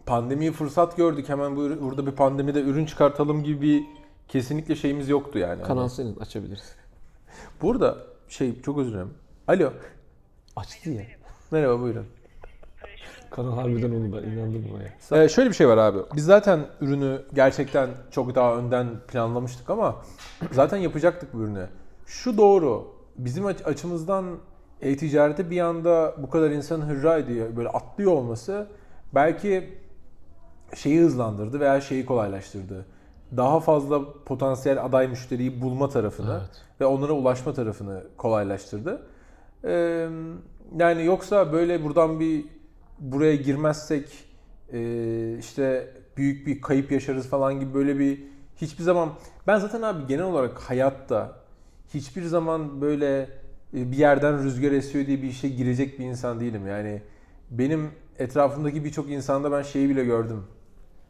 pandemiyi 0.05 0.51
fırsat 0.51 0.97
gördük. 0.97 1.29
Hemen 1.29 1.55
bu 1.55 1.81
burada 1.81 2.05
bir 2.05 2.11
pandemide 2.11 2.61
ürün 2.61 2.85
çıkartalım 2.85 3.43
gibi 3.43 3.61
bir 3.61 3.83
kesinlikle 4.27 4.75
şeyimiz 4.75 5.09
yoktu 5.09 5.39
yani. 5.39 5.63
kanal 5.63 5.81
Hani 5.81 5.89
senin 5.89 6.15
açabilirsin. 6.15 6.75
Burada 7.61 7.97
şey 8.29 8.61
çok 8.61 8.77
özür 8.77 8.91
dilerim. 8.91 9.13
Alo. 9.47 9.73
Açtı 10.55 10.89
ya. 10.89 11.05
Merhaba 11.51 11.81
buyurun. 11.81 12.05
Kanal 13.35 13.55
harbiden 13.55 13.91
onu 13.91 14.13
ben 14.13 14.29
inandım 14.29 14.65
buna 14.73 14.83
ya. 15.17 15.23
Ee, 15.23 15.29
şöyle 15.29 15.49
bir 15.49 15.55
şey 15.55 15.67
var 15.67 15.77
abi. 15.77 15.99
Biz 16.15 16.25
zaten 16.25 16.59
ürünü 16.81 17.21
gerçekten 17.33 17.89
çok 18.11 18.35
daha 18.35 18.55
önden 18.55 18.87
planlamıştık 19.07 19.69
ama 19.69 19.95
zaten 20.51 20.77
yapacaktık 20.77 21.33
bu 21.33 21.37
ürünü. 21.41 21.67
Şu 22.05 22.37
doğru. 22.37 22.87
Bizim 23.17 23.45
aç- 23.45 23.65
açımızdan 23.65 24.25
e-ticarete 24.81 25.49
bir 25.49 25.59
anda 25.59 26.15
bu 26.17 26.29
kadar 26.29 26.51
insanın 26.51 26.85
hırra 26.85 27.17
ediyor, 27.17 27.55
böyle 27.55 27.69
atlıyor 27.69 28.11
olması 28.11 28.67
belki 29.15 29.77
şeyi 30.75 30.99
hızlandırdı 31.01 31.59
veya 31.59 31.81
şeyi 31.81 32.05
kolaylaştırdı. 32.05 32.85
Daha 33.37 33.59
fazla 33.59 34.01
potansiyel 34.25 34.85
aday 34.85 35.07
müşteriyi 35.07 35.61
bulma 35.61 35.89
tarafını 35.89 36.39
Evet. 36.41 36.61
ve 36.81 36.85
onlara 36.85 37.11
ulaşma 37.13 37.53
tarafını 37.53 38.03
kolaylaştırdı. 38.17 39.01
Ee, 39.63 40.07
yani 40.77 41.05
yoksa 41.05 41.53
böyle 41.53 41.83
buradan 41.83 42.19
bir 42.19 42.54
buraya 42.99 43.35
girmezsek 43.35 44.25
e, 44.73 45.37
işte 45.39 45.93
büyük 46.17 46.47
bir 46.47 46.61
kayıp 46.61 46.91
yaşarız 46.91 47.27
falan 47.27 47.59
gibi 47.59 47.73
böyle 47.73 47.99
bir 47.99 48.23
hiçbir 48.55 48.83
zaman 48.83 49.13
ben 49.47 49.57
zaten 49.57 49.81
abi 49.81 50.07
genel 50.07 50.23
olarak 50.25 50.59
hayatta 50.59 51.35
hiçbir 51.93 52.23
zaman 52.23 52.81
böyle 52.81 53.29
e, 53.73 53.91
bir 53.91 53.97
yerden 53.97 54.43
rüzgar 54.43 54.71
esiyor 54.71 55.07
diye 55.07 55.21
bir 55.21 55.27
işe 55.27 55.49
girecek 55.49 55.99
bir 55.99 56.05
insan 56.05 56.39
değilim. 56.39 56.67
Yani 56.67 57.01
benim 57.51 57.91
etrafımdaki 58.19 58.85
birçok 58.85 59.09
insanda 59.09 59.51
ben 59.51 59.61
şeyi 59.61 59.89
bile 59.89 60.03
gördüm. 60.03 60.43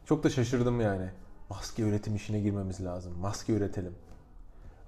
Çok 0.05 0.23
da 0.23 0.29
şaşırdım 0.29 0.81
yani. 0.81 1.09
Maske 1.49 1.83
üretim 1.83 2.15
işine 2.15 2.39
girmemiz 2.39 2.85
lazım. 2.85 3.13
Maske 3.19 3.53
üretelim. 3.53 3.93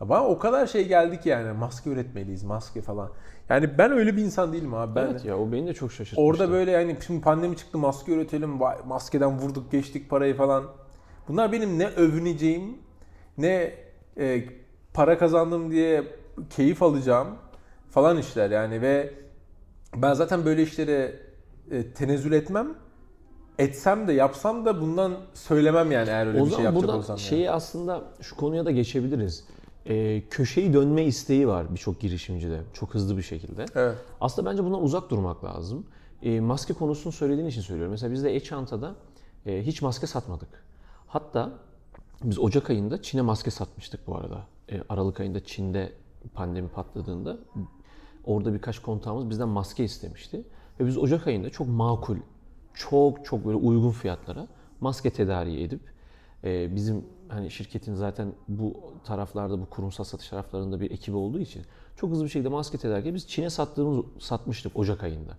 Bana 0.02 0.28
o 0.28 0.40
kadar 0.40 0.68
şey 0.68 0.88
geldi 0.88 1.20
ki 1.20 1.30
yani 1.30 1.52
maske 1.52 1.90
üretmeliyiz, 1.90 2.44
maske 2.44 2.82
falan. 2.82 3.10
Yani 3.50 3.78
ben 3.78 3.92
öyle 3.92 4.18
bir 4.18 4.22
insan 4.22 4.54
değilim 4.54 4.74
abi. 4.74 4.96
Ben 4.96 5.06
Evet 5.06 5.26
ya 5.26 5.38
o 5.38 5.52
beni 5.52 5.68
de 5.68 5.74
çok 5.74 5.92
şaşırtmıştı. 5.92 6.22
Orada 6.22 6.52
böyle 6.52 6.72
yani 6.72 6.98
şimdi 7.08 7.22
pandemi 7.22 7.58
çıktı 7.58 7.78
maske 7.78 8.12
üretelim, 8.12 8.60
maskeden 8.88 9.40
vurduk 9.40 9.72
geçtik 9.72 10.10
parayı 10.10 10.36
falan. 10.36 10.64
Bunlar 11.28 11.52
benim 11.52 11.80
ne 11.80 11.88
övüneceğim, 11.88 12.78
ne 13.38 13.74
e, 14.18 14.44
para 14.94 15.18
kazandım 15.18 15.72
diye 15.72 16.04
keyif 16.50 16.84
alacağım 16.84 17.28
falan 17.90 18.18
işler 18.18 18.52
yani 18.52 18.82
ve 18.82 19.14
ben 19.96 20.14
zaten 20.14 20.46
böyle 20.46 20.62
işlere 20.62 21.20
e, 21.72 21.92
tenezzül 21.92 22.32
etmem. 22.32 22.68
Etsem 23.60 24.08
de 24.08 24.14
yapsam 24.14 24.66
da 24.66 24.82
bundan 24.82 25.18
söylemem 25.34 25.92
yani 25.92 26.10
eğer 26.10 26.28
öyle 26.28 26.42
o 26.42 26.46
bir 26.46 26.50
şey 26.50 26.52
zaman 26.52 26.64
yapacak 26.64 26.84
buradan 26.84 26.98
olsam. 26.98 27.18
yani. 27.18 27.26
şeyi 27.26 27.52
aslında 27.52 28.04
şu 28.22 28.36
konuya 28.36 28.66
da 28.66 28.72
geçebiliriz. 28.72 29.46
Ee, 29.90 30.24
köşeyi 30.30 30.74
dönme 30.74 31.04
isteği 31.04 31.48
var 31.48 31.74
birçok 31.74 32.00
girişimcide. 32.00 32.62
Çok 32.74 32.94
hızlı 32.94 33.18
bir 33.18 33.22
şekilde. 33.22 33.66
Evet. 33.76 33.98
Aslında 34.22 34.52
bence 34.52 34.64
bundan 34.64 34.84
uzak 34.84 35.10
durmak 35.10 35.44
lazım. 35.44 35.86
E, 36.22 36.40
maske 36.40 36.74
konusunu 36.74 37.14
söylediğin 37.14 37.48
için 37.48 37.62
söylüyorum. 37.62 37.92
Mesela 37.92 38.14
biz 38.14 38.24
de 38.24 38.36
e-çantada 38.36 38.96
e, 39.46 39.62
hiç 39.62 39.82
maske 39.82 40.08
satmadık. 40.08 40.50
Hatta 41.08 41.52
biz 42.24 42.40
Ocak 42.40 42.70
ayında 42.70 43.02
Çin'e 43.02 43.22
maske 43.22 43.52
satmıştık 43.52 44.08
bu 44.08 44.16
arada. 44.16 44.48
E, 44.72 44.82
Aralık 44.90 45.20
ayında 45.20 45.44
Çin'de 45.44 45.92
pandemi 46.34 46.70
patladığında 46.70 47.38
orada 48.26 48.54
birkaç 48.54 48.80
kontağımız 48.80 49.30
bizden 49.30 49.48
maske 49.48 49.84
istemişti. 49.84 50.44
Ve 50.80 50.86
biz 50.86 50.98
Ocak 50.98 51.28
ayında 51.28 51.50
çok 51.50 51.68
makul, 51.68 52.18
çok 52.74 53.26
çok 53.26 53.46
böyle 53.46 53.58
uygun 53.58 53.92
fiyatlara 53.92 54.48
maske 54.82 55.10
tedariği 55.10 55.64
edip 55.64 55.82
e, 56.44 56.76
bizim 56.76 57.06
hani 57.30 57.52
şirketin 57.52 57.96
zaten 57.96 58.34
bu 58.48 58.74
taraflarda 59.04 59.62
bu 59.62 59.66
kurumsal 59.66 60.04
satış 60.04 60.30
taraflarında 60.30 60.80
bir 60.80 60.92
ekibi 60.92 61.16
olduğu 61.18 61.40
için 61.40 61.64
çok 61.96 62.12
hızlı 62.12 62.24
bir 62.24 62.30
şekilde 62.30 62.50
maske 62.50 62.78
tedariği 62.78 63.14
biz 63.14 63.28
Çin'e 63.28 63.50
sattığımız 63.50 64.06
satmıştık 64.20 64.80
Ocak 64.80 65.04
ayında. 65.04 65.32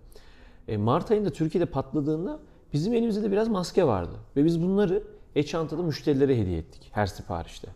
E, 0.67 0.77
Mart 0.77 1.11
ayında 1.11 1.29
Türkiye'de 1.29 1.65
patladığında 1.65 2.39
bizim 2.73 2.93
elimizde 2.93 3.23
de 3.23 3.31
biraz 3.31 3.47
maske 3.47 3.87
vardı 3.87 4.15
ve 4.35 4.45
biz 4.45 4.61
bunları 4.63 5.03
e-çantada 5.35 5.81
müşterilere 5.81 6.37
hediye 6.37 6.57
ettik 6.57 6.89
her 6.91 7.05
siparişte. 7.05 7.67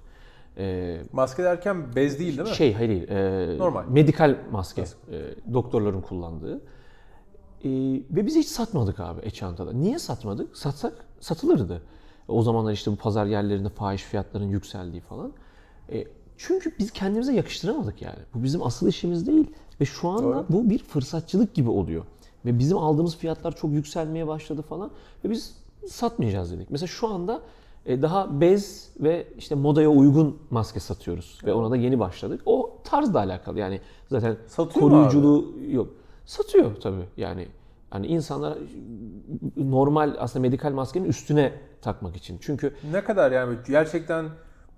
E, 0.57 0.97
Maske 1.13 1.43
derken 1.43 1.95
bez 1.95 2.19
değil 2.19 2.37
değil 2.37 2.49
mi? 2.49 2.55
şey 2.55 2.73
hayır 2.73 2.89
değil. 2.89 3.07
e, 3.09 3.57
Normal. 3.57 3.83
Medikal 3.87 4.37
maske. 4.51 4.81
e, 4.81 4.85
doktorların 5.53 6.01
kullandığı. 6.01 6.61
Ee, 7.63 7.69
ve 8.11 8.25
biz 8.25 8.35
hiç 8.35 8.47
satmadık 8.47 8.99
abi 8.99 9.21
e-çantada. 9.23 9.73
Niye 9.73 9.99
satmadık? 9.99 10.57
Satsak 10.57 10.93
satılırdı. 11.19 11.81
O 12.27 12.41
zamanlar 12.41 12.73
işte 12.73 12.91
bu 12.91 12.95
pazar 12.95 13.25
yerlerinde 13.25 13.69
fahiş 13.69 14.03
fiyatların 14.03 14.47
yükseldiği 14.47 15.01
falan. 15.01 15.33
E, 15.91 16.07
çünkü 16.37 16.73
biz 16.79 16.91
kendimize 16.91 17.33
yakıştıramadık 17.33 18.01
yani. 18.01 18.19
Bu 18.33 18.43
bizim 18.43 18.63
asıl 18.63 18.87
işimiz 18.87 19.27
değil. 19.27 19.51
Ve 19.81 19.85
şu 19.85 20.09
anda 20.09 20.23
Doğru. 20.23 20.45
bu 20.49 20.69
bir 20.69 20.79
fırsatçılık 20.79 21.53
gibi 21.53 21.69
oluyor. 21.69 22.05
Ve 22.45 22.59
bizim 22.59 22.77
aldığımız 22.77 23.17
fiyatlar 23.17 23.55
çok 23.55 23.71
yükselmeye 23.71 24.27
başladı 24.27 24.61
falan. 24.61 24.91
Ve 25.25 25.29
biz 25.29 25.55
satmayacağız 25.87 26.51
dedik. 26.51 26.69
Mesela 26.69 26.87
şu 26.87 27.07
anda 27.07 27.41
e, 27.85 28.01
daha 28.01 28.41
bez 28.41 28.89
ve 28.99 29.27
işte 29.37 29.55
modaya 29.55 29.89
uygun 29.89 30.37
maske 30.49 30.79
satıyoruz. 30.79 31.39
Ve 31.43 31.53
ona 31.53 31.71
da 31.71 31.75
yeni 31.75 31.99
başladık. 31.99 32.41
O 32.45 32.77
tarzla 32.83 33.19
alakalı 33.19 33.59
yani 33.59 33.79
zaten 34.09 34.37
Satıyor 34.47 34.89
koruyuculuğu 34.89 35.53
yok. 35.69 35.89
Satıyor 36.25 36.75
tabii 36.75 37.05
yani. 37.17 37.47
Hani 37.89 38.07
insanlar 38.07 38.57
normal 39.57 40.15
aslında 40.19 40.41
medikal 40.41 40.71
maskenin 40.71 41.05
üstüne 41.05 41.53
takmak 41.83 42.15
için. 42.15 42.37
Çünkü 42.41 42.73
Ne 42.91 43.03
kadar 43.03 43.31
yani 43.31 43.55
gerçekten 43.67 44.25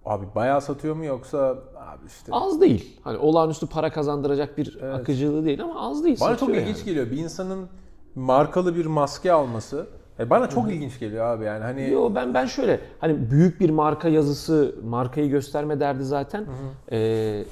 abi 0.05 0.25
bayağı 0.35 0.61
satıyor 0.61 0.95
mu 0.95 1.05
yoksa 1.05 1.37
abi 1.77 2.07
işte 2.07 2.31
az 2.31 2.61
değil. 2.61 2.99
Hani 3.03 3.17
olağanüstü 3.17 3.67
para 3.67 3.91
kazandıracak 3.91 4.57
bir 4.57 4.81
akıcılığı 4.83 5.45
değil 5.45 5.63
ama 5.63 5.89
az 5.89 6.03
değil. 6.03 6.17
bana 6.21 6.29
çok 6.29 6.39
satıyor 6.39 6.57
ilginç 6.57 6.77
yani. 6.77 6.85
geliyor 6.85 7.11
bir 7.11 7.17
insanın 7.17 7.67
markalı 8.15 8.75
bir 8.75 8.85
maske 8.85 9.31
alması. 9.31 9.87
E 10.19 10.29
bana 10.29 10.49
çok 10.49 10.71
ilginç 10.71 10.99
geliyor 10.99 11.25
abi 11.25 11.45
yani 11.45 11.63
hani 11.63 11.89
Yo 11.89 12.15
ben 12.15 12.33
ben 12.33 12.45
şöyle 12.45 12.79
hani 12.99 13.31
büyük 13.31 13.59
bir 13.59 13.69
marka 13.69 14.09
yazısı, 14.09 14.75
markayı 14.83 15.29
gösterme 15.29 15.79
derdi 15.79 16.03
zaten 16.03 16.45
eee, 16.91 17.45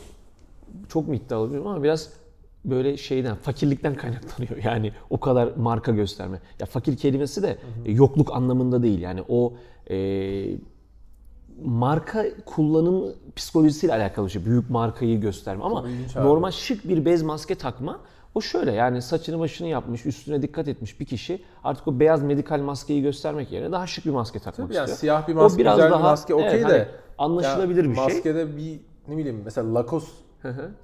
çok 0.90 1.08
mu 1.08 1.16
iddialı 1.16 1.46
bilmiyorum 1.46 1.72
ama 1.72 1.84
biraz 1.84 2.10
böyle 2.66 2.98
şeyden 2.98 3.36
fakirlikten 3.36 3.96
kaynaklanıyor. 3.96 4.58
Yani 4.64 4.92
o 5.10 5.20
kadar 5.20 5.50
marka 5.58 5.92
gösterme. 5.92 6.40
Ya 6.60 6.66
fakir 6.66 6.98
kelimesi 6.98 7.44
de 7.44 7.58
e, 7.86 7.92
yokluk 7.92 8.32
anlamında 8.34 8.84
değil. 8.84 9.00
Yani 9.00 9.24
o 9.30 9.54
eee, 9.90 10.58
marka 11.66 12.26
kullanım 12.46 13.04
psikolojisiyle 13.36 13.94
alakalı 13.94 14.26
bir 14.26 14.32
şey. 14.32 14.46
Büyük 14.46 14.70
markayı 14.70 15.22
gösterme 15.22 15.64
ama 15.64 15.80
abi. 15.80 15.90
normal 16.16 16.52
şık 16.52 16.88
bir 16.90 17.06
bez 17.06 17.24
maske 17.24 17.56
takma 17.56 18.00
o 18.36 18.42
şöyle 18.42 18.72
yani 18.72 19.02
saçını 19.02 19.40
başını 19.40 19.68
yapmış, 19.68 20.06
üstüne 20.06 20.42
dikkat 20.42 20.68
etmiş 20.68 21.00
bir 21.00 21.06
kişi 21.06 21.42
artık 21.64 21.88
o 21.88 22.00
beyaz 22.00 22.24
medikal 22.24 22.60
maskeyi 22.60 23.02
göstermek 23.02 23.52
yerine 23.52 23.72
daha 23.72 23.88
şık 23.88 24.06
bir 24.06 24.12
maske 24.12 24.40
takmak 24.40 24.56
Tabii 24.68 24.78
istiyor. 24.78 24.98
siyah 24.98 25.28
bir 25.28 25.34
O 25.36 25.36
maske, 25.36 25.60
biraz 25.60 25.76
güzel 25.76 25.90
bir 25.90 25.94
daha- 25.94 26.04
maske 26.04 26.34
okey 26.36 26.48
evet, 26.48 26.70
de. 26.70 26.74
hani 26.74 26.86
anlaşılabilir 27.18 27.84
ya 27.84 27.90
bir 27.90 27.96
şey. 27.96 28.04
Maskede 28.06 28.58
bir 28.58 28.80
ne 29.08 29.18
bileyim 29.18 29.42
mesela 29.46 29.74
Lacoste 29.76 30.12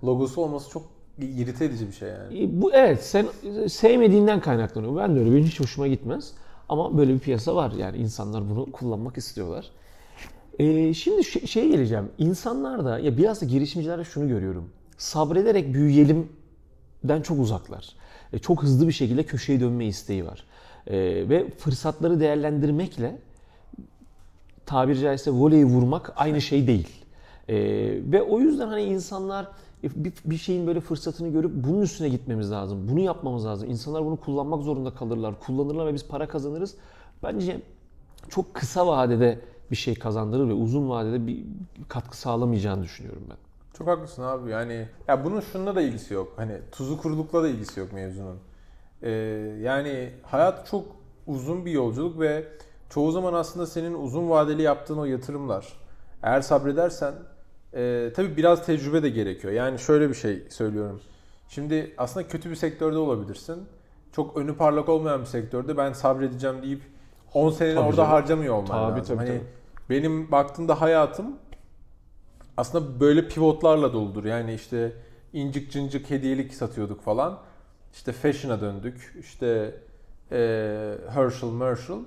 logosu 0.03 0.41
olması 0.41 0.69
çok 0.69 0.83
irite 1.25 1.65
edici 1.65 1.87
bir 1.87 1.91
şey 1.93 2.09
yani. 2.09 2.43
E, 2.43 2.61
Bu 2.61 2.73
evet 2.73 3.03
sen 3.03 3.27
sevmediğinden 3.67 4.39
kaynaklanıyor. 4.41 4.95
Ben 4.95 5.15
de 5.15 5.19
öyle 5.19 5.31
benim 5.31 5.43
hiç 5.45 5.59
hoşuma 5.59 5.87
gitmez. 5.87 6.31
Ama 6.69 6.97
böyle 6.97 7.13
bir 7.13 7.19
piyasa 7.19 7.55
var 7.55 7.71
yani 7.71 7.97
insanlar 7.97 8.49
bunu 8.49 8.71
kullanmak 8.71 9.17
istiyorlar. 9.17 9.71
E, 10.59 10.93
şimdi 10.93 11.23
şey, 11.23 11.45
şeye 11.45 11.67
geleceğim. 11.67 12.09
İnsanlar 12.17 12.85
da 12.85 12.99
ya 12.99 13.17
biraz 13.17 13.41
da 13.41 13.45
girişimcilerde 13.45 14.03
şunu 14.03 14.27
görüyorum. 14.27 14.69
Sabrederek 14.97 15.73
büyüyelimden 15.73 17.21
çok 17.23 17.39
uzaklar. 17.39 17.89
E, 18.33 18.39
çok 18.39 18.63
hızlı 18.63 18.87
bir 18.87 18.93
şekilde 18.93 19.23
köşeye 19.23 19.59
dönme 19.59 19.85
isteği 19.85 20.25
var. 20.25 20.43
E, 20.87 20.97
ve 21.29 21.49
fırsatları 21.49 22.19
değerlendirmekle 22.19 23.15
tabiri 24.65 24.99
caizse 24.99 25.31
voleyi 25.31 25.65
vurmak 25.65 26.13
aynı 26.15 26.41
şey 26.41 26.67
değil. 26.67 26.87
Ee, 27.49 27.55
ve 28.11 28.21
o 28.21 28.39
yüzden 28.39 28.67
hani 28.67 28.83
insanlar 28.83 29.47
bir, 29.83 30.13
bir 30.25 30.37
şeyin 30.37 30.67
böyle 30.67 30.79
fırsatını 30.81 31.29
görüp 31.29 31.51
bunun 31.55 31.81
üstüne 31.81 32.09
gitmemiz 32.09 32.51
lazım. 32.51 32.87
Bunu 32.89 32.99
yapmamız 32.99 33.45
lazım. 33.45 33.69
İnsanlar 33.69 34.05
bunu 34.05 34.17
kullanmak 34.17 34.63
zorunda 34.63 34.93
kalırlar. 34.93 35.39
Kullanırlar 35.39 35.87
ve 35.87 35.93
biz 35.93 36.07
para 36.07 36.27
kazanırız. 36.27 36.75
Bence 37.23 37.61
çok 38.29 38.53
kısa 38.53 38.87
vadede 38.87 39.39
bir 39.71 39.75
şey 39.75 39.95
kazandırır 39.95 40.47
ve 40.47 40.53
uzun 40.53 40.89
vadede 40.89 41.27
bir 41.27 41.45
katkı 41.87 42.17
sağlamayacağını 42.17 42.83
düşünüyorum 42.83 43.23
ben. 43.29 43.37
Çok 43.73 43.87
haklısın 43.87 44.23
abi 44.23 44.49
yani 44.49 44.87
ya 45.07 45.25
bunun 45.25 45.39
şununla 45.39 45.75
da 45.75 45.81
ilgisi 45.81 46.13
yok. 46.13 46.33
Hani 46.35 46.57
tuzu 46.71 47.01
kurulukla 47.01 47.43
da 47.43 47.47
ilgisi 47.47 47.79
yok 47.79 47.93
mevzunun. 47.93 48.37
Ee, 49.01 49.09
yani 49.61 50.11
hayat 50.23 50.67
çok 50.67 50.85
uzun 51.27 51.65
bir 51.65 51.71
yolculuk 51.71 52.19
ve 52.19 52.47
çoğu 52.89 53.11
zaman 53.11 53.33
aslında 53.33 53.67
senin 53.67 53.93
uzun 53.93 54.29
vadeli 54.29 54.61
yaptığın 54.61 54.97
o 54.97 55.05
yatırımlar 55.05 55.67
eğer 56.23 56.41
sabredersen 56.41 57.13
e, 57.73 58.11
tabii 58.15 58.37
biraz 58.37 58.65
tecrübe 58.65 59.03
de 59.03 59.09
gerekiyor. 59.09 59.53
Yani 59.53 59.79
şöyle 59.79 60.09
bir 60.09 60.13
şey 60.13 60.43
söylüyorum. 60.49 61.01
Şimdi 61.49 61.93
aslında 61.97 62.27
kötü 62.27 62.49
bir 62.49 62.55
sektörde 62.55 62.97
olabilirsin. 62.97 63.63
Çok 64.11 64.37
önü 64.37 64.55
parlak 64.55 64.89
olmayan 64.89 65.21
bir 65.21 65.25
sektörde 65.25 65.77
ben 65.77 65.93
sabredeceğim 65.93 66.61
deyip 66.63 66.81
10 67.33 67.51
seneni 67.51 67.75
Tabii 67.75 67.85
orada 67.85 67.95
canım. 67.95 68.09
harcamıyor 68.11 68.53
olman 68.53 68.67
Tabii, 68.67 68.99
lazım. 68.99 69.17
tabii, 69.17 69.27
hani 69.27 69.39
tabii. 69.39 69.47
benim 69.89 70.31
baktığımda 70.31 70.81
hayatım 70.81 71.35
aslında 72.57 72.99
böyle 72.99 73.27
pivotlarla 73.27 73.93
doludur. 73.93 74.25
Yani 74.25 74.53
işte 74.53 74.93
incik 75.33 75.71
cincik 75.71 76.09
hediyelik 76.09 76.53
satıyorduk 76.53 77.01
falan. 77.01 77.39
İşte 77.93 78.11
fashion'a 78.11 78.61
döndük. 78.61 79.15
İşte 79.19 79.75
e, 80.31 80.37
Herschel, 81.09 81.49
Merschel. 81.49 81.97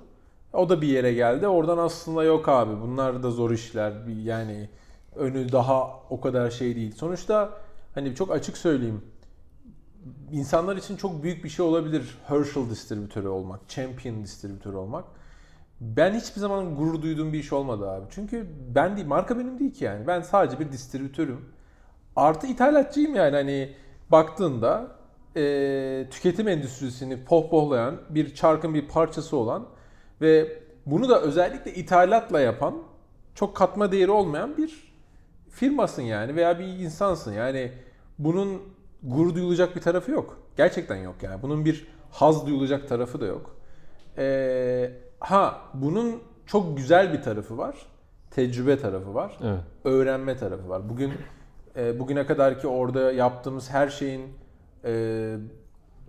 O 0.53 0.69
da 0.69 0.81
bir 0.81 0.87
yere 0.87 1.13
geldi. 1.13 1.47
Oradan 1.47 1.77
aslında 1.77 2.23
yok 2.23 2.49
abi. 2.49 2.81
Bunlar 2.81 3.23
da 3.23 3.31
zor 3.31 3.51
işler. 3.51 3.93
Yani 4.23 4.69
önü 5.15 5.51
daha 5.51 5.99
o 6.09 6.21
kadar 6.21 6.51
şey 6.51 6.75
değil. 6.75 6.95
Sonuçta 6.95 7.49
hani 7.95 8.15
çok 8.15 8.31
açık 8.31 8.57
söyleyeyim. 8.57 9.01
İnsanlar 10.31 10.77
için 10.77 10.97
çok 10.97 11.23
büyük 11.23 11.43
bir 11.43 11.49
şey 11.49 11.65
olabilir 11.65 12.17
Herschel 12.27 12.69
distribütörü 12.69 13.27
olmak, 13.27 13.69
Champion 13.69 14.23
distribütörü 14.23 14.75
olmak. 14.75 15.05
Ben 15.81 16.13
hiçbir 16.13 16.41
zaman 16.41 16.75
gurur 16.75 17.01
duyduğum 17.01 17.33
bir 17.33 17.39
iş 17.39 17.53
olmadı 17.53 17.89
abi. 17.89 18.05
Çünkü 18.09 18.47
ben 18.75 18.95
değil, 18.95 19.07
marka 19.07 19.39
benim 19.39 19.59
değil 19.59 19.73
ki 19.73 19.85
yani. 19.85 20.07
Ben 20.07 20.21
sadece 20.21 20.59
bir 20.59 20.71
distribütörüm. 20.71 21.45
Artı 22.15 22.47
ithalatçıyım 22.47 23.15
yani 23.15 23.35
hani 23.35 23.73
baktığında 24.11 24.87
e, 25.35 26.07
tüketim 26.11 26.47
endüstrisini 26.47 27.25
pohpohlayan 27.25 27.97
bir 28.09 28.35
çarkın 28.35 28.73
bir 28.73 28.87
parçası 28.87 29.37
olan 29.37 29.65
ve 30.21 30.63
bunu 30.85 31.09
da 31.09 31.21
özellikle 31.21 31.73
ithalatla 31.73 32.39
yapan 32.39 32.75
çok 33.35 33.55
katma 33.55 33.91
değeri 33.91 34.11
olmayan 34.11 34.57
bir 34.57 34.92
firmasın 35.53 36.01
yani 36.01 36.35
veya 36.35 36.59
bir 36.59 36.65
insansın. 36.65 37.33
Yani 37.33 37.71
bunun 38.19 38.61
gurur 39.03 39.35
duyulacak 39.35 39.75
bir 39.75 39.81
tarafı 39.81 40.11
yok. 40.11 40.37
Gerçekten 40.57 40.95
yok 40.95 41.15
yani. 41.21 41.41
Bunun 41.41 41.65
bir 41.65 41.87
haz 42.11 42.47
duyulacak 42.47 42.89
tarafı 42.89 43.21
da 43.21 43.25
yok. 43.25 43.55
Ee, 44.17 44.91
ha 45.19 45.61
bunun 45.73 46.21
çok 46.45 46.77
güzel 46.77 47.13
bir 47.13 47.21
tarafı 47.21 47.57
var. 47.57 47.75
Tecrübe 48.31 48.79
tarafı 48.79 49.13
var. 49.13 49.37
Evet. 49.43 49.59
Öğrenme 49.83 50.37
tarafı 50.37 50.69
var. 50.69 50.89
Bugün 50.89 51.13
e, 51.75 51.99
bugüne 51.99 52.25
kadar 52.25 52.59
ki 52.59 52.67
orada 52.67 53.11
yaptığımız 53.11 53.69
her 53.69 53.89
şeyin 53.89 54.33
e, 54.85 55.35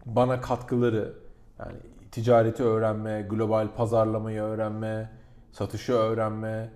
bana 0.06 0.40
katkıları 0.40 1.12
yani 1.58 1.76
ticareti 2.10 2.62
öğrenme, 2.62 3.26
global 3.30 3.68
pazarlamayı 3.76 4.40
öğrenme, 4.40 5.10
satışı 5.52 5.92
öğrenme, 5.92 6.70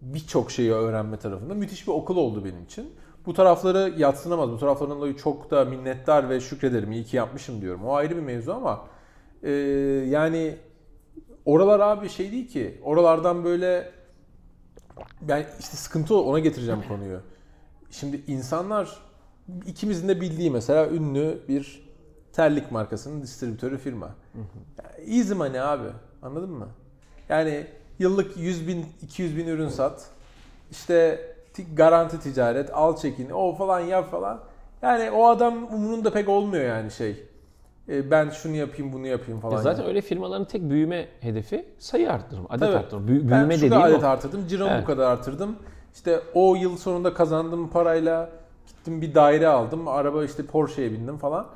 birçok 0.00 0.50
şeyi 0.50 0.72
öğrenme 0.72 1.16
tarafında 1.16 1.54
müthiş 1.54 1.86
bir 1.86 1.92
okul 1.92 2.16
oldu 2.16 2.44
benim 2.44 2.64
için. 2.64 2.92
Bu 3.26 3.34
tarafları 3.34 3.94
yatsınamaz. 3.98 4.50
Bu 4.50 4.58
taraflardan 4.58 4.96
dolayı 4.96 5.16
çok 5.16 5.50
da 5.50 5.64
minnettar 5.64 6.28
ve 6.28 6.40
şükrederim. 6.40 6.92
İyi 6.92 7.04
ki 7.04 7.16
yapmışım 7.16 7.60
diyorum. 7.60 7.84
O 7.84 7.94
ayrı 7.94 8.16
bir 8.16 8.22
mevzu 8.22 8.52
ama 8.52 8.86
e, 9.42 9.50
yani 10.08 10.56
oralar 11.44 11.80
abi 11.80 12.08
şey 12.08 12.32
değil 12.32 12.48
ki. 12.48 12.80
Oralardan 12.84 13.44
böyle 13.44 13.92
ben 15.20 15.46
işte 15.60 15.76
sıkıntı 15.76 16.16
ona 16.16 16.38
getireceğim 16.38 16.82
konuyu. 16.88 17.20
Şimdi 17.90 18.22
insanlar 18.26 18.98
ikimizin 19.66 20.08
de 20.08 20.20
bildiği 20.20 20.50
mesela 20.50 20.88
ünlü 20.88 21.40
bir 21.48 21.90
terlik 22.32 22.72
markasının 22.72 23.22
distribütörü 23.22 23.78
firma. 23.78 24.14
Yani 24.78 25.16
easy 25.16 25.34
money 25.34 25.60
abi. 25.60 25.88
Anladın 26.22 26.50
mı? 26.50 26.68
Yani 27.28 27.66
yıllık 28.00 28.36
100 28.36 28.68
bin, 28.68 28.86
200 29.02 29.36
bin 29.36 29.46
ürün 29.46 29.68
sat. 29.68 30.06
İşte 30.70 31.20
ti- 31.52 31.74
garanti 31.74 32.20
ticaret, 32.20 32.70
al 32.74 32.96
çekin, 32.96 33.30
o 33.30 33.54
falan 33.54 33.80
yap 33.80 34.10
falan. 34.10 34.40
Yani 34.82 35.10
o 35.10 35.26
adam 35.28 35.74
umurunda 35.74 36.12
pek 36.12 36.28
olmuyor 36.28 36.64
yani 36.64 36.90
şey. 36.90 37.24
E, 37.88 38.10
Ben 38.10 38.30
şunu 38.30 38.56
yapayım, 38.56 38.92
bunu 38.92 39.06
yapayım 39.06 39.40
falan. 39.40 39.58
E 39.58 39.62
zaten 39.62 39.78
yani. 39.78 39.88
öyle 39.88 40.00
firmaların 40.00 40.44
tek 40.46 40.70
büyüme 40.70 41.08
hedefi 41.20 41.64
sayı 41.78 42.12
arttırma, 42.12 42.44
adet 42.48 42.60
Tabii. 42.68 42.76
arttırma. 42.76 43.08
Ben 43.08 43.28
büyüme 43.28 43.54
şu 43.54 43.62
dediğim 43.62 43.82
kadar 43.82 43.90
o. 43.92 43.94
adet 43.94 44.04
artırdım, 44.04 44.46
ciromu 44.46 44.70
Evet. 44.70 44.82
bu 44.82 44.86
kadar 44.86 45.10
artırdım. 45.10 45.56
İşte 45.94 46.20
o 46.34 46.54
yıl 46.54 46.76
sonunda 46.76 47.14
kazandığım 47.14 47.68
parayla 47.70 48.30
gittim 48.66 49.02
bir 49.02 49.14
daire 49.14 49.48
aldım. 49.48 49.88
Araba 49.88 50.24
işte 50.24 50.46
Porsche'ye 50.46 50.92
bindim 50.92 51.18
falan. 51.18 51.46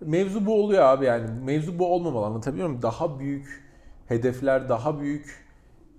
Mevzu 0.00 0.46
bu 0.46 0.62
oluyor 0.64 0.82
abi 0.82 1.04
yani. 1.04 1.24
Mevzu 1.44 1.78
bu 1.78 1.94
olmamalı 1.94 2.26
anlatabiliyor 2.26 2.68
muyum? 2.68 2.82
Daha 2.82 3.18
büyük 3.18 3.64
hedefler, 4.08 4.68
daha 4.68 5.00
büyük 5.00 5.44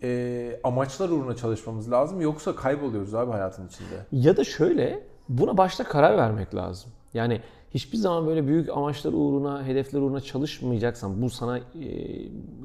e, 0.04 0.60
amaçlar 0.64 1.10
uğruna 1.10 1.36
çalışmamız 1.36 1.92
lazım. 1.92 2.22
Yoksa 2.22 2.56
kayboluyoruz 2.56 3.16
abi 3.16 3.32
hayatın 3.32 3.68
içinde. 3.68 4.06
Ya 4.12 4.38
da 4.38 4.44
şöyle 4.44 5.04
buna 5.30 5.58
başta 5.58 5.84
karar 5.84 6.18
vermek 6.18 6.56
lazım. 6.56 6.92
Yani 7.14 7.42
hiçbir 7.74 7.98
zaman 7.98 8.28
böyle 8.28 8.48
büyük 8.48 8.70
amaçlar 8.70 9.14
uğruna, 9.14 9.66
hedefler 9.66 10.00
uğruna 10.00 10.22
çalışmayacaksan, 10.22 11.22
bu 11.22 11.30
sana 11.30 11.58
e, 11.58 11.64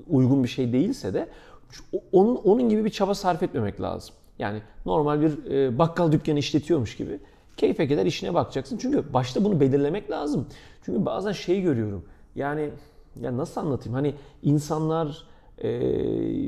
uygun 0.08 0.44
bir 0.44 0.48
şey 0.48 0.72
değilse 0.72 1.14
de 1.14 1.28
onun 2.12 2.36
onun 2.36 2.68
gibi 2.68 2.84
bir 2.84 2.90
çaba 2.90 3.14
sarf 3.14 3.42
etmemek 3.42 3.80
lazım. 3.80 4.14
Yani 4.38 4.62
normal 4.86 5.20
bir 5.20 5.50
e, 5.50 5.78
bakkal 5.78 6.12
dükkanı 6.12 6.38
işletiyormuş 6.38 6.96
gibi 6.96 7.20
keyfe 7.56 7.88
keder 7.88 8.06
işine 8.06 8.34
bakacaksın. 8.34 8.78
Çünkü 8.82 9.12
başta 9.12 9.44
bunu 9.44 9.60
belirlemek 9.60 10.10
lazım. 10.10 10.46
Çünkü 10.84 11.06
bazen 11.06 11.32
şey 11.32 11.62
görüyorum. 11.62 12.04
Yani 12.34 12.70
ya 13.20 13.36
nasıl 13.36 13.60
anlatayım? 13.60 13.94
Hani 13.94 14.14
insanlar 14.42 15.24
e, 15.60 15.70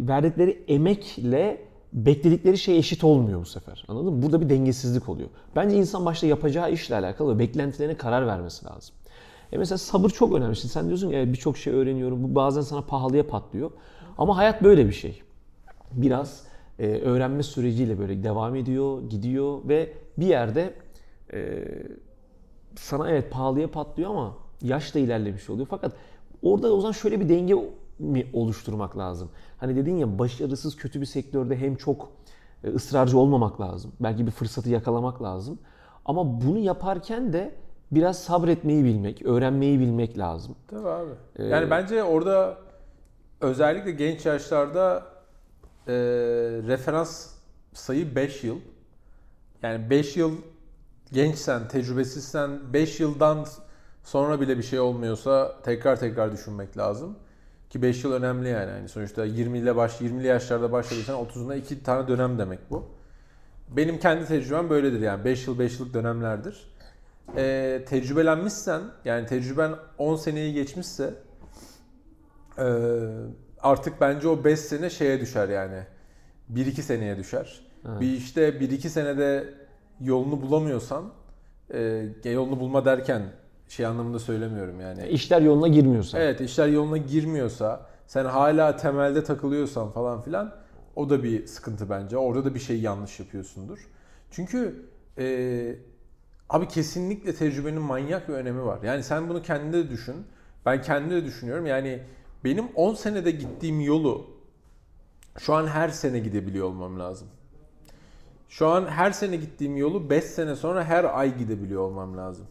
verdikleri 0.09 0.64
emekle 0.68 1.59
bekledikleri 1.92 2.59
şey 2.59 2.79
eşit 2.79 3.05
olmuyor 3.05 3.40
bu 3.40 3.44
sefer. 3.46 3.85
Anladın 3.88 4.14
mı? 4.14 4.22
Burada 4.22 4.40
bir 4.40 4.48
dengesizlik 4.48 5.09
oluyor. 5.09 5.29
Bence 5.57 5.77
insan 5.77 6.05
başta 6.05 6.27
yapacağı 6.27 6.72
işle 6.72 6.94
alakalı 6.96 7.38
beklentilerine 7.38 7.96
karar 7.96 8.27
vermesi 8.27 8.66
lazım. 8.66 8.94
E 9.53 9.59
mesela 9.59 9.79
sabır 9.79 10.11
çok 10.11 10.35
önemli. 10.35 10.57
Şimdi 10.57 10.72
sen 10.72 10.87
diyorsun 10.87 11.11
ki 11.11 11.16
"Evet, 11.16 11.29
birçok 11.33 11.57
şey 11.57 11.72
öğreniyorum. 11.72 12.22
Bu 12.22 12.35
bazen 12.35 12.61
sana 12.61 12.83
pahalıya 12.83 13.27
patlıyor. 13.27 13.70
Ama 14.18 14.37
hayat 14.37 14.62
böyle 14.62 14.87
bir 14.87 14.92
şey. 14.92 15.22
Biraz 15.92 16.44
e, 16.79 16.87
öğrenme 16.87 17.42
süreciyle 17.42 17.98
böyle 17.98 18.22
devam 18.25 18.57
ediyor, 18.57 19.03
gidiyor 19.11 19.59
ve 19.68 19.92
bir 20.18 20.27
yerde 20.27 20.75
e, 21.33 21.64
sana 22.77 23.11
evet 23.11 23.31
pahalıya 23.31 23.70
patlıyor 23.70 24.11
ama 24.11 24.37
yaş 24.62 24.94
da 24.94 24.98
ilerlemiş 24.98 25.51
oluyor. 25.51 25.66
Fakat 25.70 25.92
orada 26.42 26.72
o 26.75 26.81
zaman 26.81 26.92
şöyle 26.92 27.20
bir 27.20 27.29
denge 27.29 27.55
mi 28.03 28.27
oluşturmak 28.33 28.99
lazım? 28.99 29.31
Hani 29.59 29.77
dedin 29.77 29.97
ya 29.97 30.19
başarısız 30.19 30.77
kötü 30.77 31.01
bir 31.01 31.07
sektörde 31.07 31.57
hem 31.57 31.77
çok 31.77 32.09
e, 32.65 32.69
ısrarcı 32.69 33.19
olmamak 33.19 33.61
lazım. 33.61 33.93
Belki 34.01 34.27
bir 34.27 34.31
fırsatı 34.31 34.71
yakalamak 34.71 35.23
lazım. 35.23 35.59
Ama 36.05 36.41
bunu 36.41 36.59
yaparken 36.59 37.33
de 37.33 37.55
biraz 37.93 38.19
sabretmeyi 38.23 38.85
bilmek, 38.85 39.23
öğrenmeyi 39.27 39.81
bilmek 39.81 40.19
lazım. 40.19 40.57
Tabii 40.69 40.88
abi. 40.88 41.11
Ee, 41.37 41.45
yani 41.45 41.71
bence 41.71 42.03
orada 42.03 42.59
özellikle 43.41 43.91
genç 43.91 44.27
yaşlarda 44.27 45.03
e, 45.88 45.93
referans 46.67 47.31
sayı 47.73 48.15
5 48.15 48.45
yıl. 48.45 48.59
Yani 49.62 49.91
5 49.91 50.17
yıl 50.17 50.33
gençsen, 51.12 51.69
tecrübesizsen 51.69 52.73
5 52.73 53.01
yıldan 53.01 53.47
sonra 54.05 54.41
bile 54.41 54.59
bir 54.59 54.62
şey 54.62 54.81
olmuyorsa 54.81 55.57
tekrar 55.62 56.01
tekrar 56.01 56.33
düşünmek 56.33 56.79
lazım. 56.79 57.17
Ki 57.73 57.83
5 57.83 58.05
yıl 58.05 58.13
önemli 58.13 58.49
yani. 58.49 58.71
yani 58.71 58.89
sonuçta 58.89 59.25
20 59.25 59.59
ile 59.59 59.77
baş 59.77 60.01
20'li 60.01 60.27
yaşlarda 60.27 60.73
başladıysan 60.73 61.27
30'unda 61.27 61.59
2 61.59 61.83
tane 61.83 62.09
dönem 62.09 62.39
demek 62.39 62.71
bu. 62.71 62.89
Benim 63.69 63.99
kendi 63.99 64.27
tecrübem 64.27 64.71
böyledir 64.71 65.01
yani 65.01 65.25
5 65.25 65.47
yıl 65.47 65.59
5 65.59 65.81
yıllık 65.81 65.95
dönemlerdir. 65.95 66.75
Ee, 67.37 67.85
tecrübelenmişsen 67.89 68.83
yani 69.05 69.27
tecrüben 69.27 69.73
10 69.99 70.17
seneyi 70.17 70.55
geçmişse 70.55 71.15
ee, 72.59 72.65
artık 73.61 74.01
bence 74.01 74.29
o 74.29 74.45
5 74.45 74.61
sene 74.61 74.91
şeye 74.91 75.21
düşer 75.21 75.49
yani. 75.49 75.83
1-2 76.55 76.83
seneye 76.83 77.17
düşer. 77.17 77.61
Bir 77.85 78.13
işte 78.13 78.49
1-2 78.49 78.89
senede 78.89 79.55
yolunu 80.01 80.43
bulamıyorsan 80.43 81.13
e, 81.75 82.31
yolunu 82.31 82.61
bulma 82.61 82.85
derken 82.85 83.23
şey 83.73 83.87
anlamında 83.87 84.19
söylemiyorum 84.19 84.81
yani. 84.81 85.09
İşler 85.09 85.43
yoluna 85.43 85.69
girmiyorsa. 85.69 86.19
Evet 86.19 86.41
işler 86.41 86.69
yoluna 86.69 86.97
girmiyorsa, 86.97 87.87
sen 88.07 88.25
hala 88.25 88.77
temelde 88.77 89.25
takılıyorsan 89.25 89.91
falan 89.91 90.23
filan 90.23 90.55
o 90.97 91.11
da 91.11 91.23
bir 91.23 91.47
sıkıntı 91.47 91.91
bence. 91.91 92.19
Orada 92.19 92.45
da 92.45 92.55
bir 92.55 92.61
şey 92.61 92.81
yanlış 92.81 93.21
yapıyorsundur. 93.21 93.79
Çünkü 94.31 94.87
e, 95.19 95.77
abi 96.51 96.69
kesinlikle 96.69 97.35
tecrübenin 97.35 97.83
manyak 97.83 98.29
bir 98.29 98.35
önemi 98.35 98.65
var. 98.65 98.79
Yani 98.83 99.03
sen 99.03 99.29
bunu 99.29 99.43
kendinde 99.43 99.85
de 99.85 99.91
düşün. 99.91 100.17
Ben 100.67 100.83
kendimde 100.83 101.15
de 101.15 101.25
düşünüyorum. 101.25 101.67
Yani 101.67 102.03
benim 102.45 102.65
10 102.75 102.95
senede 102.95 103.31
gittiğim 103.31 103.81
yolu 103.81 104.27
şu 105.39 105.55
an 105.55 105.67
her 105.67 105.89
sene 105.89 106.19
gidebiliyor 106.19 106.67
olmam 106.67 106.99
lazım. 106.99 107.29
Şu 108.49 108.69
an 108.69 108.87
her 108.87 109.11
sene 109.11 109.37
gittiğim 109.37 109.77
yolu 109.77 110.11
5 110.11 110.25
sene 110.25 110.57
sonra 110.57 110.85
her 110.85 111.19
ay 111.19 111.39
gidebiliyor 111.39 111.83
olmam 111.83 112.17
lazım. 112.17 112.47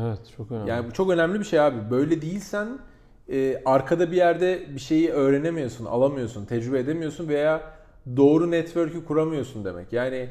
Evet, 0.00 0.18
çok 0.36 0.52
önemli. 0.52 0.70
Yani 0.70 0.88
bu 0.88 0.92
çok 0.92 1.10
önemli 1.10 1.40
bir 1.40 1.44
şey 1.44 1.60
abi. 1.60 1.90
Böyle 1.90 2.22
değilsen 2.22 2.78
e, 3.28 3.62
arkada 3.64 4.10
bir 4.10 4.16
yerde 4.16 4.74
bir 4.74 4.80
şeyi 4.80 5.10
öğrenemiyorsun, 5.10 5.84
alamıyorsun, 5.84 6.44
tecrübe 6.44 6.78
edemiyorsun 6.78 7.28
veya 7.28 7.62
doğru 8.16 8.50
network'ü 8.50 9.04
kuramıyorsun 9.04 9.64
demek. 9.64 9.92
Yani 9.92 10.28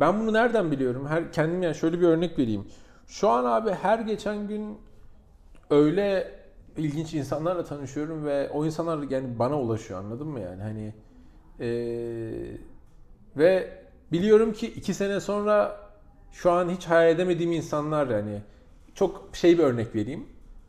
ben 0.00 0.20
bunu 0.20 0.32
nereden 0.32 0.70
biliyorum? 0.70 1.06
Her 1.06 1.32
kendim 1.32 1.62
yani 1.62 1.74
şöyle 1.74 2.00
bir 2.00 2.06
örnek 2.06 2.38
vereyim. 2.38 2.66
Şu 3.06 3.28
an 3.28 3.44
abi 3.44 3.70
her 3.70 3.98
geçen 3.98 4.48
gün 4.48 4.78
öyle 5.70 6.32
ilginç 6.76 7.14
insanlarla 7.14 7.64
tanışıyorum 7.64 8.24
ve 8.24 8.50
o 8.50 8.66
insanlar 8.66 9.10
yani 9.10 9.38
bana 9.38 9.60
ulaşıyor 9.60 10.00
anladın 10.00 10.28
mı 10.28 10.40
yani 10.40 10.62
hani 10.62 10.94
e, 11.60 11.68
ve 13.36 13.78
biliyorum 14.12 14.52
ki 14.52 14.66
iki 14.66 14.94
sene 14.94 15.20
sonra 15.20 15.80
şu 16.32 16.50
an 16.50 16.68
hiç 16.68 16.86
hayal 16.86 17.10
edemediğim 17.10 17.52
insanlar 17.52 18.06
yani 18.06 18.42
çok 18.96 19.28
şey 19.32 19.58
bir 19.58 19.62
örnek 19.62 19.94
vereyim 19.94 20.24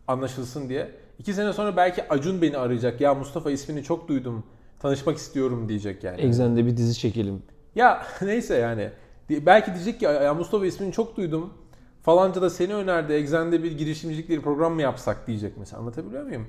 anlaşılsın 0.07 0.69
diye. 0.69 0.91
İki 1.19 1.33
sene 1.33 1.53
sonra 1.53 1.77
belki 1.77 2.09
Acun 2.09 2.41
beni 2.41 2.57
arayacak. 2.57 3.01
Ya 3.01 3.13
Mustafa 3.13 3.51
ismini 3.51 3.83
çok 3.83 4.07
duydum. 4.07 4.43
Tanışmak 4.79 5.17
istiyorum 5.17 5.69
diyecek 5.69 6.03
yani. 6.03 6.21
Exxen'de 6.21 6.65
bir 6.65 6.77
dizi 6.77 6.99
çekelim. 6.99 7.43
Ya 7.75 8.03
neyse 8.21 8.55
yani. 8.55 8.89
Belki 9.29 9.73
diyecek 9.73 9.99
ki 9.99 10.05
ya 10.05 10.33
Mustafa 10.33 10.65
ismini 10.65 10.91
çok 10.91 11.17
duydum. 11.17 11.53
Falanca 12.03 12.41
da 12.41 12.49
seni 12.49 12.73
önerdi. 12.75 13.13
Exxen'de 13.13 13.63
bir 13.63 13.77
girişimcilik 13.77 14.29
bir 14.29 14.41
program 14.41 14.73
mı 14.73 14.81
yapsak 14.81 15.27
diyecek 15.27 15.57
mesela. 15.57 15.79
Anlatabiliyor 15.81 16.23
muyum? 16.23 16.47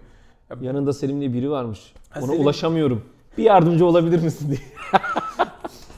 Yanında 0.61 0.93
Selim 0.93 1.21
diye 1.21 1.33
biri 1.33 1.51
varmış. 1.51 1.93
Ha, 2.11 2.21
Ona 2.21 2.27
Selim- 2.33 2.43
ulaşamıyorum. 2.43 3.05
Bir 3.39 3.43
yardımcı 3.45 3.87
olabilir 3.87 4.23
misin 4.23 4.49
diye. 4.49 4.61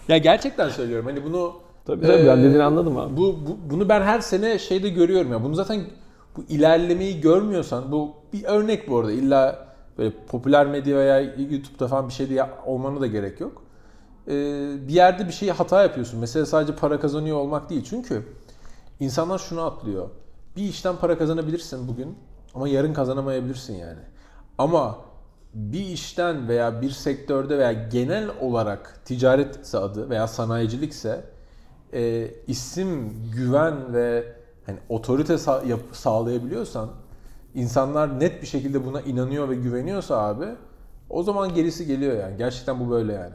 Ya 0.09 0.19
gerçekten 0.19 0.69
söylüyorum. 0.69 1.07
Hani 1.07 1.25
bunu 1.25 1.55
Tabii 1.91 2.07
tabii 2.07 2.27
ben 2.27 2.39
Ee, 2.39 2.43
dediğini 2.43 2.63
anladım 2.63 2.99
abi. 2.99 3.17
Bu, 3.17 3.39
bu 3.47 3.59
bunu 3.71 3.89
ben 3.89 4.03
her 4.03 4.21
sene 4.21 4.59
şeyde 4.59 4.89
görüyorum 4.89 5.33
ya. 5.33 5.45
Bunu 5.45 5.55
zaten 5.55 5.81
bu 6.37 6.43
ilerlemeyi 6.49 7.21
görmüyorsan 7.21 7.93
bu 7.93 8.15
bir 8.33 8.45
örnek 8.45 8.89
bu 8.89 8.99
arada. 8.99 9.13
İlla 9.13 9.67
böyle 9.99 10.15
popüler 10.29 10.67
medya 10.67 10.97
veya 10.97 11.21
YouTube'da 11.21 11.89
falan 11.89 12.09
bir 12.09 12.13
şeyde 12.13 12.47
olmana 12.67 13.01
da 13.01 13.07
gerek 13.07 13.41
yok. 13.41 13.63
Ee, 14.29 14.33
bir 14.89 14.93
yerde 14.93 15.27
bir 15.27 15.33
şeyi 15.33 15.53
hata 15.53 15.83
yapıyorsun. 15.83 16.21
Mesela 16.21 16.47
sadece 16.47 16.75
para 16.75 17.01
kazanıyor 17.01 17.37
olmak 17.37 17.71
değil. 17.71 17.85
Çünkü 17.91 18.23
insanlar 19.01 19.39
şunu 19.39 19.63
atlıyor. 19.63 20.09
Bir 20.57 20.63
işten 20.63 20.97
para 20.97 21.19
kazanabilirsin 21.19 21.89
bugün 21.89 22.17
ama 22.55 22.69
yarın 22.69 22.95
kazanamayabilirsin 22.95 23.75
yani. 23.75 24.01
Ama 24.59 24.99
bir 25.55 25.87
işten 25.87 26.49
veya 26.49 26.83
bir 26.83 26.91
sektörde 26.91 27.59
veya 27.59 27.73
genel 27.73 28.29
olarak 28.41 29.01
ticaretse 29.05 29.79
adı 29.79 30.11
veya 30.11 30.27
sanayicilikse 30.27 31.25
e, 31.95 32.31
isim, 32.47 33.23
güven 33.37 33.95
ve 33.95 34.25
hani 34.67 34.79
otorite 34.89 35.35
sa- 35.35 35.67
yap- 35.67 35.81
sağlayabiliyorsan 35.93 36.91
insanlar 37.55 38.21
net 38.21 38.43
bir 38.43 38.47
şekilde 38.47 38.87
buna 38.87 39.01
inanıyor 39.01 39.49
ve 39.49 39.55
güveniyorsa 39.55 40.19
abi 40.19 40.47
o 41.11 41.23
zaman 41.23 41.55
gerisi 41.55 41.87
geliyor 41.87 42.17
yani. 42.17 42.37
Gerçekten 42.37 42.81
bu 42.81 42.91
böyle 42.91 43.13
yani. 43.13 43.35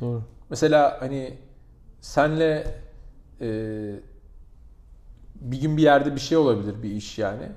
Doğru. 0.00 0.22
Mesela 0.50 0.96
hani 1.00 1.38
senle 2.00 2.66
e, 3.40 3.48
bir 5.40 5.60
gün 5.60 5.76
bir 5.76 5.82
yerde 5.82 6.14
bir 6.14 6.20
şey 6.20 6.38
olabilir 6.38 6.82
bir 6.82 6.90
iş 6.90 7.18
yani. 7.18 7.48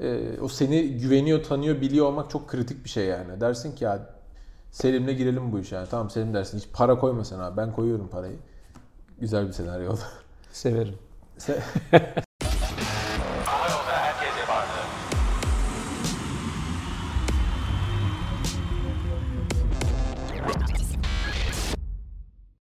E, 0.00 0.38
o 0.40 0.48
seni 0.48 0.98
güveniyor, 0.98 1.42
tanıyor, 1.42 1.80
biliyor 1.80 2.06
olmak 2.06 2.30
çok 2.30 2.48
kritik 2.48 2.84
bir 2.84 2.90
şey 2.90 3.06
yani. 3.06 3.40
Dersin 3.40 3.74
ki 3.74 3.84
ya 3.84 4.10
Selim'le 4.70 5.16
girelim 5.16 5.52
bu 5.52 5.58
işe. 5.58 5.76
Yani 5.76 5.88
tamam 5.90 6.10
Selim 6.10 6.34
dersin 6.34 6.58
hiç 6.58 6.68
para 6.72 6.98
koyma 6.98 7.24
sen 7.24 7.38
abi 7.38 7.56
ben 7.56 7.72
koyuyorum 7.72 8.08
parayı. 8.08 8.36
Güzel 9.20 9.46
bir 9.48 9.52
senaryo 9.52 9.92
oldu. 9.92 10.00
Severim. 10.52 10.98
Se- 11.38 11.62